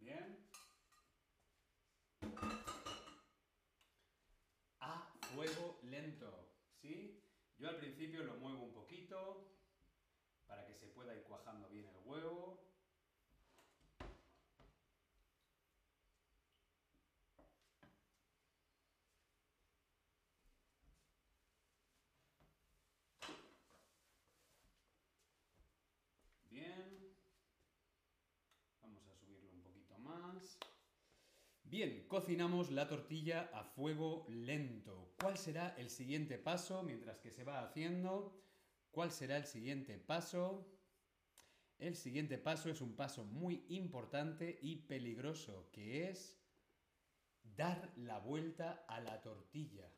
[0.00, 0.46] Bien.
[4.80, 6.50] A fuego lento.
[6.82, 7.22] ¿Sí?
[7.64, 9.48] Yo al principio lo muevo un poquito
[10.46, 12.60] para que se pueda ir cuajando bien el huevo.
[26.50, 27.16] Bien.
[28.82, 30.58] Vamos a subirlo un poquito más.
[31.74, 35.12] Bien, cocinamos la tortilla a fuego lento.
[35.18, 38.40] ¿Cuál será el siguiente paso mientras que se va haciendo?
[38.92, 40.70] ¿Cuál será el siguiente paso?
[41.78, 46.40] El siguiente paso es un paso muy importante y peligroso, que es
[47.42, 49.90] dar la vuelta a la tortilla.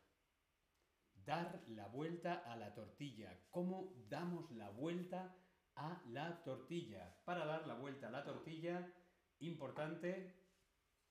[1.13, 3.39] Dar la vuelta a la tortilla.
[3.51, 5.37] ¿Cómo damos la vuelta
[5.75, 7.21] a la tortilla?
[7.23, 8.91] Para dar la vuelta a la tortilla,
[9.37, 10.46] importante,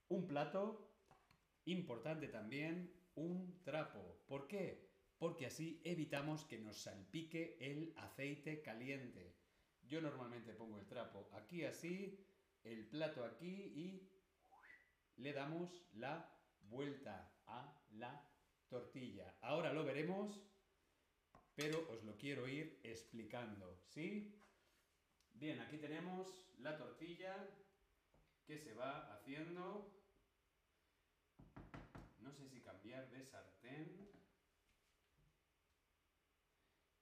[0.08, 0.92] un plato,
[1.64, 4.22] importante también, un trapo.
[4.26, 4.88] ¿Por qué?
[5.18, 9.36] Porque así evitamos que nos salpique el aceite caliente.
[9.82, 12.26] Yo normalmente pongo el trapo aquí así,
[12.64, 14.10] el plato aquí y
[15.16, 18.28] le damos la vuelta a la
[18.68, 19.38] tortilla.
[19.40, 20.42] Ahora lo veremos,
[21.54, 24.34] pero os lo quiero ir explicando, ¿sí?
[25.32, 27.48] Bien, aquí tenemos la tortilla
[28.46, 29.90] que se va haciendo.
[32.20, 34.08] No sé si cambiar de sartén.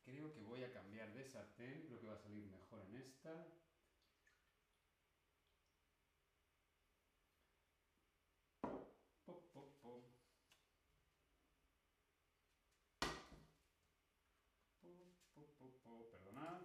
[0.05, 3.47] Creo que voy a cambiar de sartén, creo que va a salir mejor en esta.
[16.11, 16.63] Perdonad.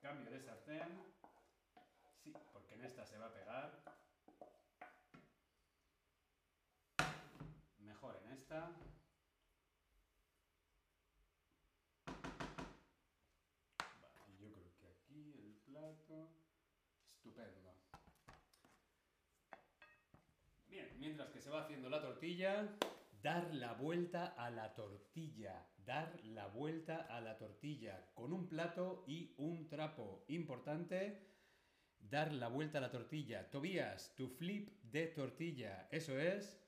[0.00, 1.14] Cambio de sartén.
[2.22, 3.82] Sí, porque en esta se va a pegar.
[8.52, 8.58] Yo
[14.52, 16.28] creo que aquí el plato.
[17.14, 17.74] Estupendo.
[20.68, 22.76] Bien, mientras que se va haciendo la tortilla,
[23.22, 25.66] dar la vuelta a la tortilla.
[25.78, 30.26] Dar la vuelta a la tortilla con un plato y un trapo.
[30.28, 31.26] Importante,
[31.98, 33.48] dar la vuelta a la tortilla.
[33.50, 35.88] Tobías, tu flip de tortilla.
[35.90, 36.61] Eso es.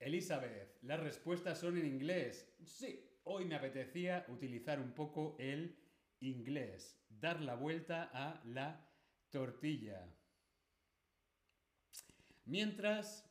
[0.00, 2.50] Elizabeth, las respuestas son en inglés.
[2.64, 5.78] Sí, hoy me apetecía utilizar un poco el
[6.20, 6.98] inglés.
[7.10, 8.90] Dar la vuelta a la
[9.28, 10.10] tortilla.
[12.46, 13.30] Mientras,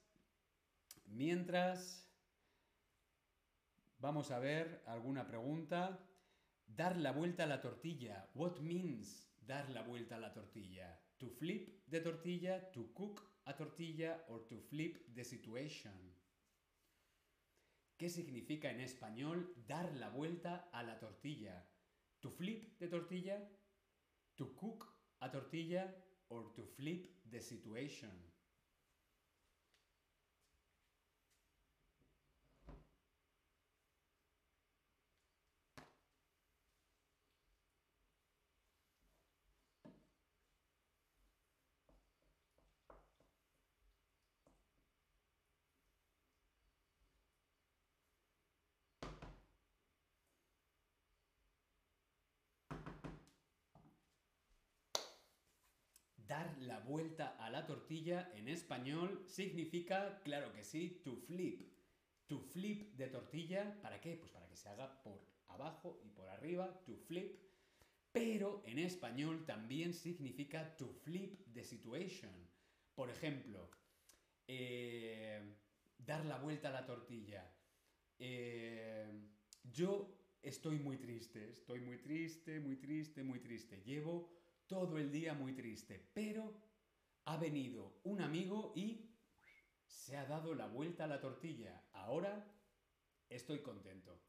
[1.07, 2.07] mientras,
[3.97, 6.05] vamos a ver alguna pregunta.
[6.67, 8.30] Dar la vuelta a la tortilla.
[8.36, 10.99] What means dar la vuelta a la tortilla?
[11.17, 16.18] To flip the tortilla, to cook a tortilla, or to flip the situation.
[18.00, 21.68] ¿Qué significa en español dar la vuelta a la tortilla?
[22.22, 23.52] To flip de tortilla,
[24.36, 24.88] to cook
[25.20, 25.93] a tortilla,
[26.30, 28.28] or to flip the situation.
[56.30, 61.59] Dar la vuelta a la tortilla en español significa, claro que sí, to flip.
[62.27, 64.15] To flip de tortilla, ¿para qué?
[64.15, 67.36] Pues para que se haga por abajo y por arriba, to flip.
[68.11, 72.32] Pero en español también significa to flip the situation.
[72.93, 73.71] Por ejemplo,
[74.47, 75.41] eh,
[75.97, 77.51] dar la vuelta a la tortilla.
[78.19, 79.30] Eh,
[79.63, 83.82] yo estoy muy triste, estoy muy triste, muy triste, muy triste.
[83.82, 84.38] Llevo
[84.70, 86.53] todo el día muy triste, pero
[87.26, 89.09] ha venido un amigo y
[89.86, 91.84] se ha dado la vuelta a la tortilla.
[91.91, 92.47] Ahora
[93.28, 94.22] estoy contento.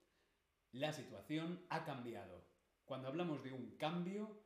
[0.72, 2.48] La situación ha cambiado.
[2.86, 4.42] Cuando hablamos de un cambio,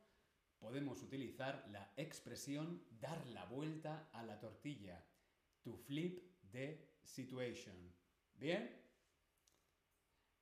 [0.59, 5.07] podemos utilizar la expresión dar la vuelta a la tortilla.
[5.63, 6.21] To flip
[6.51, 7.95] the situation.
[8.35, 8.84] ¿Bien?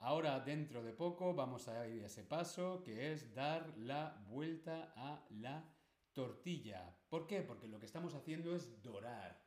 [0.06, 4.92] Ahora, dentro de poco, vamos a ir a ese paso que es dar la vuelta
[4.98, 5.64] a la
[6.12, 6.94] tortilla.
[7.08, 7.42] ¿Por qué?
[7.42, 9.42] Porque lo que estamos haciendo es dorar.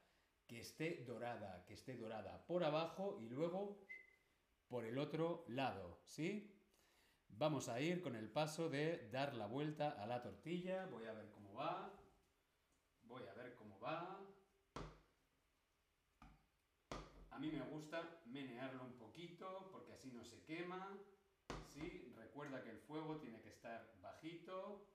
[0.47, 3.83] Que esté dorada, que esté dorada por abajo y luego
[4.67, 6.59] por el otro lado, ¿sí?
[7.29, 10.87] Vamos a ir con el paso de dar la vuelta a la tortilla.
[10.87, 11.93] Voy a ver cómo va.
[13.03, 14.23] Voy a ver cómo va.
[17.29, 19.71] A mí me gusta menearlo un poquito
[20.07, 20.97] así no se quema.
[21.69, 24.87] Sí, recuerda que el fuego tiene que estar bajito.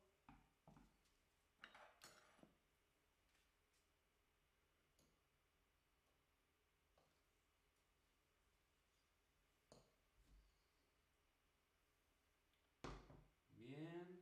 [13.57, 14.20] Bien.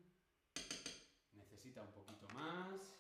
[1.34, 2.98] Necesita un poquito más.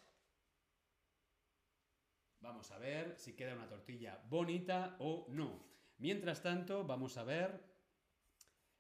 [2.42, 5.68] Vamos a ver si queda una tortilla bonita o no.
[5.98, 7.69] Mientras tanto, vamos a ver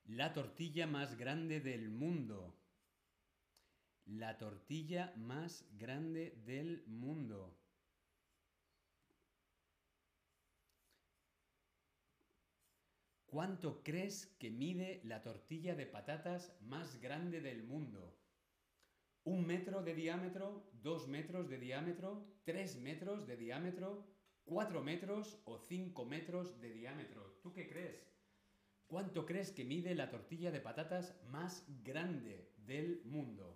[0.09, 2.55] la tortilla más grande del mundo.
[4.05, 7.55] La tortilla más grande del mundo.
[13.27, 18.17] ¿Cuánto crees que mide la tortilla de patatas más grande del mundo?
[19.25, 20.71] ¿Un metro de diámetro?
[20.81, 22.25] ¿Dos metros de diámetro?
[22.45, 24.07] ¿Tres metros de diámetro?
[24.43, 27.37] ¿Cuatro metros o cinco metros de diámetro?
[27.43, 28.18] ¿Tú qué crees?
[28.89, 33.55] ¿Cuánto crees que mide la tortilla de patatas más grande del mundo?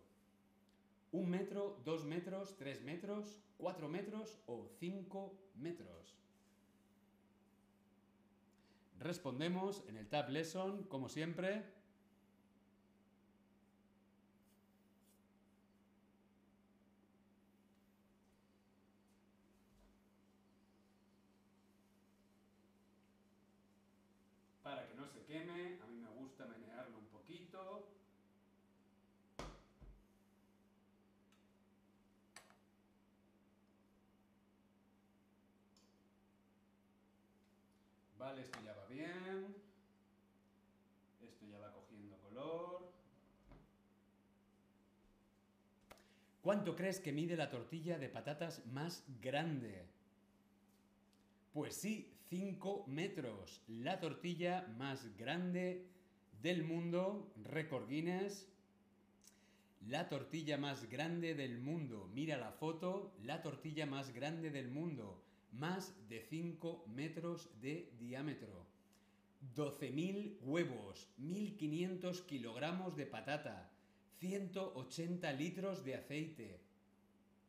[1.12, 6.16] ¿Un metro, dos metros, tres metros, cuatro metros o cinco metros?
[9.00, 11.64] Respondemos en el Tab Lesson, como siempre.
[24.64, 27.90] Para que no se queme, a mí me gusta menearlo un poquito.
[38.40, 39.56] Esto ya va bien.
[41.24, 42.92] Esto ya va cogiendo color.
[46.42, 49.86] ¿Cuánto crees que mide la tortilla de patatas más grande?
[51.54, 53.62] Pues sí, 5 metros.
[53.68, 55.86] La tortilla más grande
[56.42, 58.50] del mundo, récord Guinness.
[59.88, 62.10] La tortilla más grande del mundo.
[62.14, 65.23] Mira la foto, la tortilla más grande del mundo.
[65.54, 68.66] Más de 5 metros de diámetro.
[69.56, 73.70] 12.000 huevos, 1.500 kilogramos de patata,
[74.20, 76.60] 180 litros de aceite,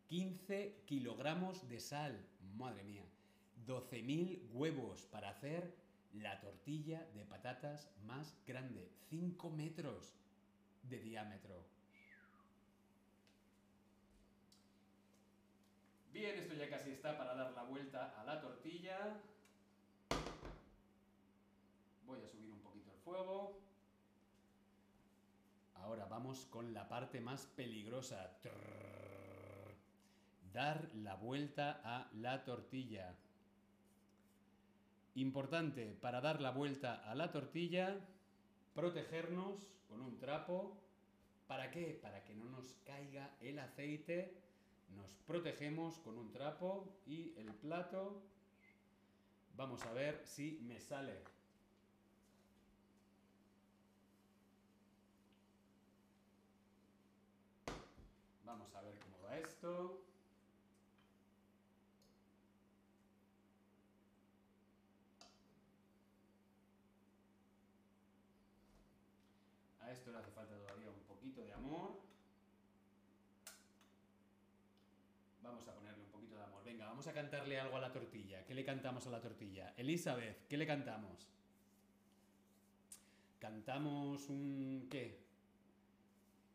[0.09, 2.19] 15 kilogramos de sal.
[2.57, 3.05] Madre mía.
[3.67, 5.75] 12.000 huevos para hacer
[6.13, 8.91] la tortilla de patatas más grande.
[9.09, 10.15] 5 metros
[10.83, 11.74] de diámetro.
[16.15, 19.21] Bien, esto ya casi está para dar la vuelta a la tortilla.
[22.07, 23.59] Voy a subir un poquito el fuego.
[25.75, 28.31] Ahora vamos con la parte más peligrosa.
[30.53, 33.17] Dar la vuelta a la tortilla.
[35.17, 37.99] Importante para dar la vuelta a la tortilla,
[38.73, 40.79] protegernos con un trapo
[41.47, 41.99] ¿Para qué?
[42.01, 44.44] Para que no nos caiga el aceite.
[44.97, 48.23] Nos protegemos con un trapo y el plato.
[49.57, 51.23] Vamos a ver si me sale.
[58.45, 60.01] Vamos a ver cómo va esto.
[69.81, 71.94] A esto le hace falta todavía un poquito de amor.
[75.55, 76.65] Vamos a ponerle un poquito de amor.
[76.65, 78.45] Venga, vamos a cantarle algo a la tortilla.
[78.45, 79.73] ¿Qué le cantamos a la tortilla?
[79.77, 81.29] Elizabeth, ¿qué le cantamos?
[83.39, 84.89] Cantamos un...
[84.91, 85.21] ¿qué?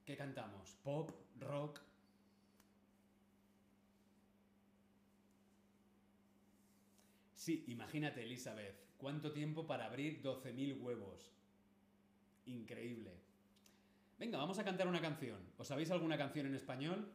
[0.06, 0.76] ¿Qué cantamos?
[0.84, 1.12] ¿Pop?
[1.39, 1.80] ¿Rock?
[7.36, 11.32] Sí, imagínate, Elizabeth, ¿cuánto tiempo para abrir 12.000 huevos?
[12.47, 13.14] Increíble.
[14.20, 15.39] Venga, vamos a cantar una canción.
[15.58, 17.10] ¿Os sabéis alguna canción en español?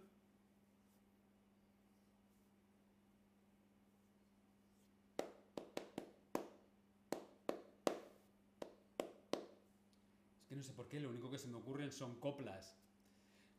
[10.44, 12.76] Es que no sé por qué, lo único que se me ocurren son coplas.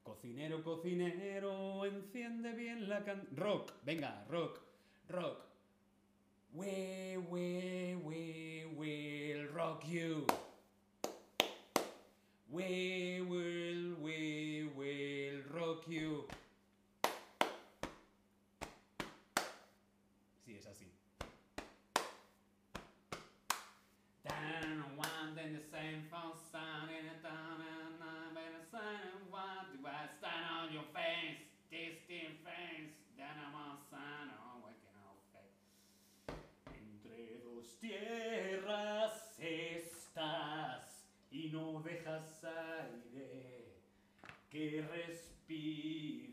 [0.04, 3.28] Cocinero, cocinero, enciende bien la can...
[3.36, 4.60] Rock, venga, rock,
[5.10, 5.46] rock.
[6.54, 10.26] We, we, we will rock you.
[12.50, 13.65] We will,
[37.88, 43.76] tierras estás y no dejas aire
[44.50, 46.26] que respirar.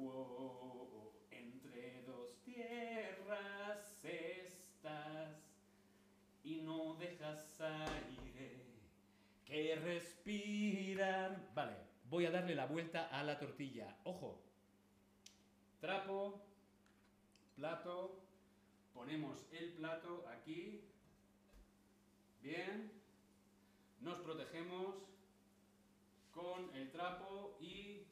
[0.00, 5.38] Oh, entre dos tierras estás
[6.42, 8.64] y no dejas aire
[9.44, 11.38] que respirar.
[11.54, 11.76] Vale,
[12.10, 13.96] voy a darle la vuelta a la tortilla.
[14.02, 14.40] Ojo,
[15.80, 16.40] trapo,
[17.54, 18.24] plato,
[18.94, 20.80] ponemos el plato aquí.
[22.42, 22.90] Bien,
[24.00, 24.94] nos protegemos
[26.32, 28.06] con el trapo y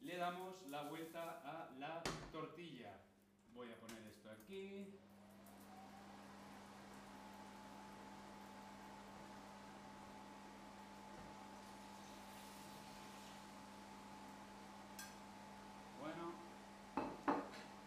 [0.00, 2.02] le damos la vuelta a la
[2.32, 2.98] tortilla.
[3.54, 4.86] Voy a poner esto aquí.
[16.00, 16.32] Bueno,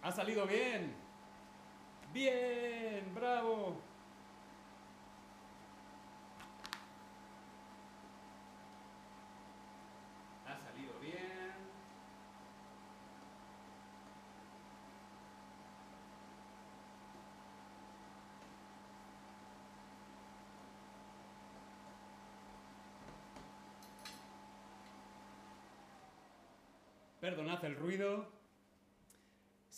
[0.01, 1.08] ha salido bien.
[2.11, 3.83] Bien, bravo.
[10.45, 11.19] Ha salido bien.
[27.19, 28.38] Perdonad el ruido.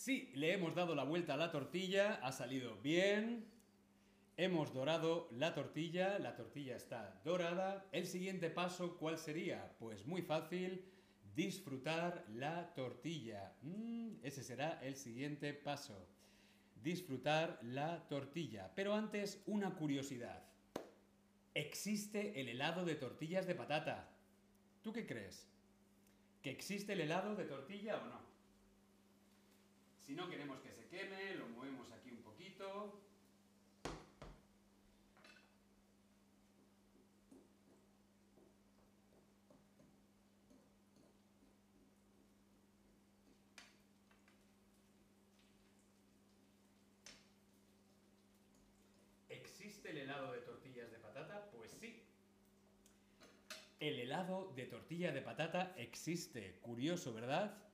[0.04, 3.46] Sí, le hemos dado la vuelta a la tortilla, ha salido bien.
[4.36, 7.86] Hemos dorado la tortilla, la tortilla está dorada.
[7.92, 9.76] El siguiente paso, ¿cuál sería?
[9.78, 10.84] Pues muy fácil,
[11.36, 13.54] disfrutar la tortilla.
[13.62, 16.08] Mm, ese será el siguiente paso.
[16.82, 18.72] Disfrutar la tortilla.
[18.74, 20.42] Pero antes, una curiosidad.
[21.54, 24.10] ¿Existe el helado de tortillas de patata?
[24.82, 25.46] ¿Tú qué crees?
[26.42, 28.31] ¿Que existe el helado de tortilla o no?
[30.04, 33.00] Si no queremos que se queme, lo movemos aquí un poquito.
[49.28, 51.48] ¿Existe el helado de tortillas de patata?
[51.52, 52.02] Pues sí.
[53.78, 56.58] El helado de tortilla de patata existe.
[56.60, 57.71] Curioso, ¿verdad?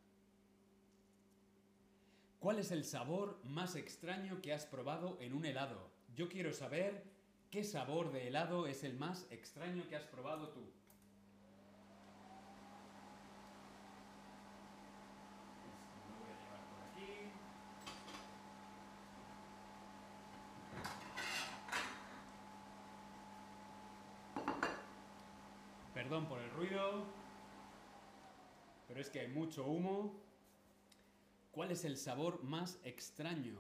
[2.48, 5.90] ¿Cuál es el sabor más extraño que has probado en un helado?
[6.16, 7.04] Yo quiero saber
[7.50, 10.64] qué sabor de helado es el más extraño que has probado tú.
[25.92, 27.04] Perdón por el ruido,
[28.86, 30.27] pero es que hay mucho humo.
[31.58, 33.58] ¿Cuál es el sabor más extraño?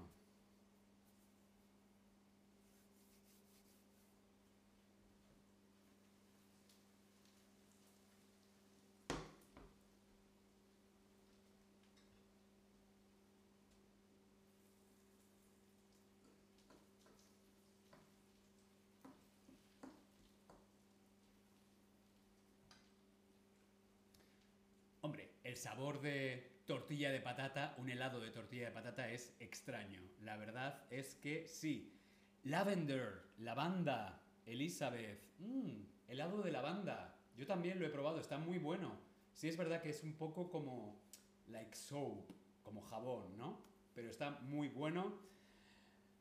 [25.00, 30.02] Hombre, el sabor de tortilla de patata, un helado de tortilla de patata es extraño.
[30.20, 31.94] La verdad es que sí.
[32.44, 37.16] Lavender, lavanda, Elizabeth, mmm, helado de lavanda.
[37.38, 39.00] Yo también lo he probado, está muy bueno.
[39.32, 41.00] Sí es verdad que es un poco como
[41.46, 42.30] like soap,
[42.62, 43.64] como jabón, ¿no?
[43.94, 45.18] Pero está muy bueno.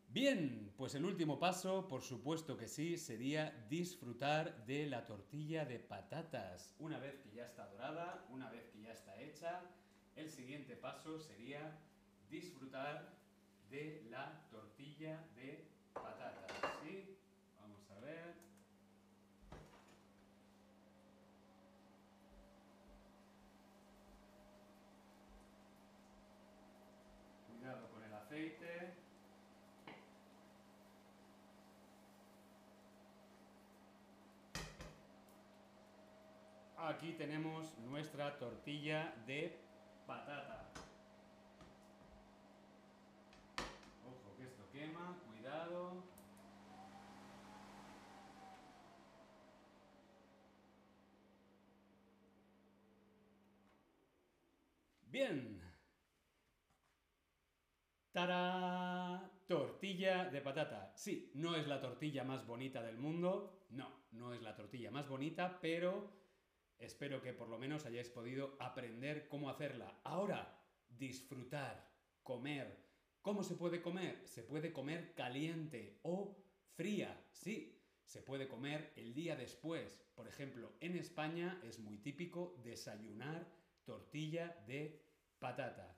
[0.08, 5.80] Bien, pues el último paso, por supuesto que sí, sería disfrutar de la tortilla de
[5.80, 6.74] patatas.
[6.80, 9.62] Una vez que ya está dorada, una vez que ya está hecha,
[10.18, 11.78] el siguiente paso sería
[12.30, 13.14] disfrutar
[13.70, 16.52] de la tortilla de patatas.
[17.62, 18.34] Vamos a ver.
[27.48, 28.94] Cuidado con el aceite.
[36.78, 39.67] Aquí tenemos nuestra tortilla de
[40.08, 40.72] patata.
[44.06, 46.04] Ojo que esto quema, cuidado.
[55.12, 55.62] Bien.
[58.14, 59.30] ¡Tará!
[59.46, 60.92] Tortilla de patata.
[60.96, 63.66] Sí, no es la tortilla más bonita del mundo.
[63.70, 66.12] No, no es la tortilla más bonita, pero
[66.80, 70.00] espero que por lo menos hayáis podido aprender cómo hacerla.
[70.04, 70.60] Ahora,
[70.90, 71.90] disfrutar,
[72.24, 72.86] comer.
[73.22, 74.22] ¿Cómo se puede comer?
[74.26, 76.38] Se puede comer caliente o
[76.76, 77.26] fría.
[77.32, 80.02] Sí, se puede comer el día después.
[80.16, 83.46] Por ejemplo, en España es muy típico desayunar
[83.84, 85.02] tortilla de
[85.40, 85.98] patata.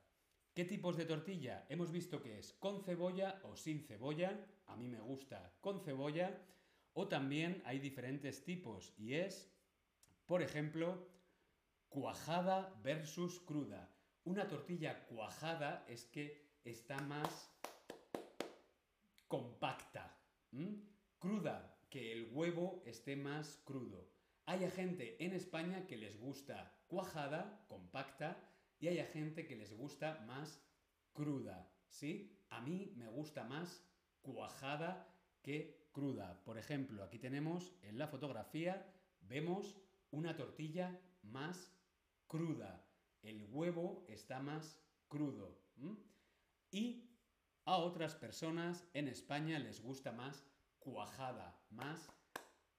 [0.53, 1.65] ¿Qué tipos de tortilla?
[1.69, 4.45] Hemos visto que es con cebolla o sin cebolla.
[4.65, 6.45] A mí me gusta con cebolla.
[6.93, 9.53] O también hay diferentes tipos y es,
[10.29, 11.09] por ejemplo,
[11.89, 13.89] cuajada versus cruda.
[14.25, 17.51] Una tortilla cuajada es que está más
[19.27, 20.15] compacta.
[21.17, 24.07] Cruda, que el huevo esté más crudo.
[24.45, 28.37] Hay gente en España que les gusta cuajada, compacta,
[28.77, 30.63] y hay gente que les gusta más
[31.11, 32.39] cruda, ¿sí?
[32.51, 33.83] A mí me gusta más
[34.21, 35.11] cuajada
[35.41, 36.39] que cruda.
[36.43, 39.75] Por ejemplo, aquí tenemos en la fotografía, vemos
[40.11, 41.71] una tortilla más
[42.27, 42.85] cruda.
[43.21, 45.59] El huevo está más crudo.
[46.71, 47.09] Y
[47.65, 50.45] a otras personas en España les gusta más
[50.79, 52.09] cuajada, más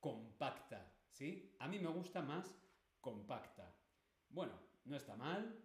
[0.00, 0.92] compacta.
[1.10, 1.54] ¿Sí?
[1.58, 2.56] A mí me gusta más
[3.00, 3.76] compacta.
[4.28, 4.52] Bueno,
[4.84, 5.60] no está mal,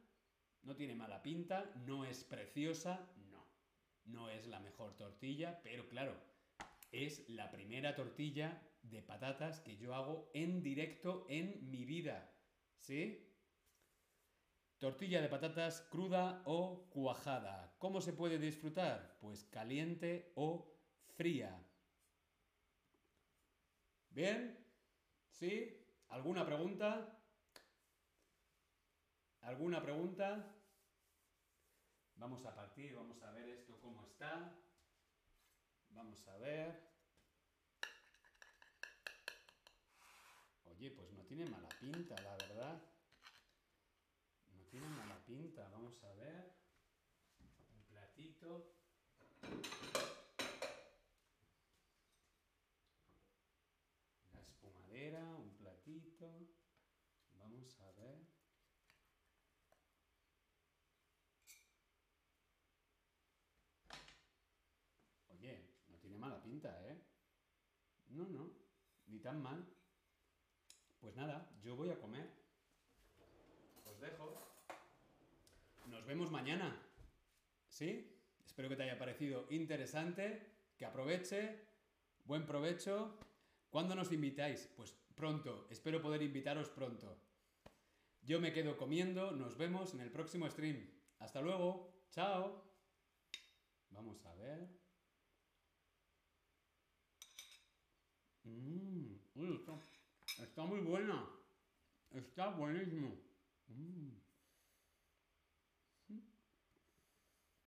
[0.64, 3.46] no tiene mala pinta, no es preciosa, no.
[4.06, 6.16] No es la mejor tortilla, pero claro,
[6.92, 12.32] es la primera tortilla de patatas que yo hago en directo en mi vida.
[12.78, 13.22] ¿Sí?
[14.78, 17.76] Tortilla de patatas cruda o cuajada.
[17.80, 19.18] ¿Cómo se puede disfrutar?
[19.20, 20.76] Pues caliente o
[21.16, 21.58] fría.
[24.10, 24.58] ¿Bien?
[25.32, 25.82] ¿Sí?
[26.10, 27.20] ¿Alguna pregunta?
[29.42, 30.56] ¿Alguna pregunta?
[32.18, 34.56] Vamos a partir, vamos a ver esto cómo está.
[35.90, 36.95] Vamos a ver.
[40.78, 42.82] Oye, pues no tiene mala pinta, la verdad.
[44.54, 45.70] No tiene mala pinta.
[45.70, 46.54] Vamos a ver.
[47.74, 48.74] Un platito.
[54.34, 56.30] La espumadera, un platito.
[57.38, 58.36] Vamos a ver.
[66.02, 67.02] tiene mala pinta, ¿eh?
[68.10, 68.52] No, no,
[69.08, 69.75] ni tan mal.
[71.06, 72.28] Pues nada, yo voy a comer.
[73.86, 74.42] Os dejo.
[75.86, 76.82] Nos vemos mañana.
[77.70, 78.12] ¿Sí?
[78.44, 80.42] Espero que te haya parecido interesante,
[80.76, 81.68] que aproveche,
[82.24, 83.20] buen provecho.
[83.70, 84.68] ¿Cuándo nos invitáis?
[84.76, 87.16] Pues pronto, espero poder invitaros pronto.
[88.24, 90.90] Yo me quedo comiendo, nos vemos en el próximo stream.
[91.20, 92.64] Hasta luego, chao.
[93.92, 94.68] Vamos a ver.
[98.44, 99.16] Mmm,
[100.44, 101.28] está, muy buena.
[102.12, 103.18] Está buenísimo.
[103.68, 104.25] Mm.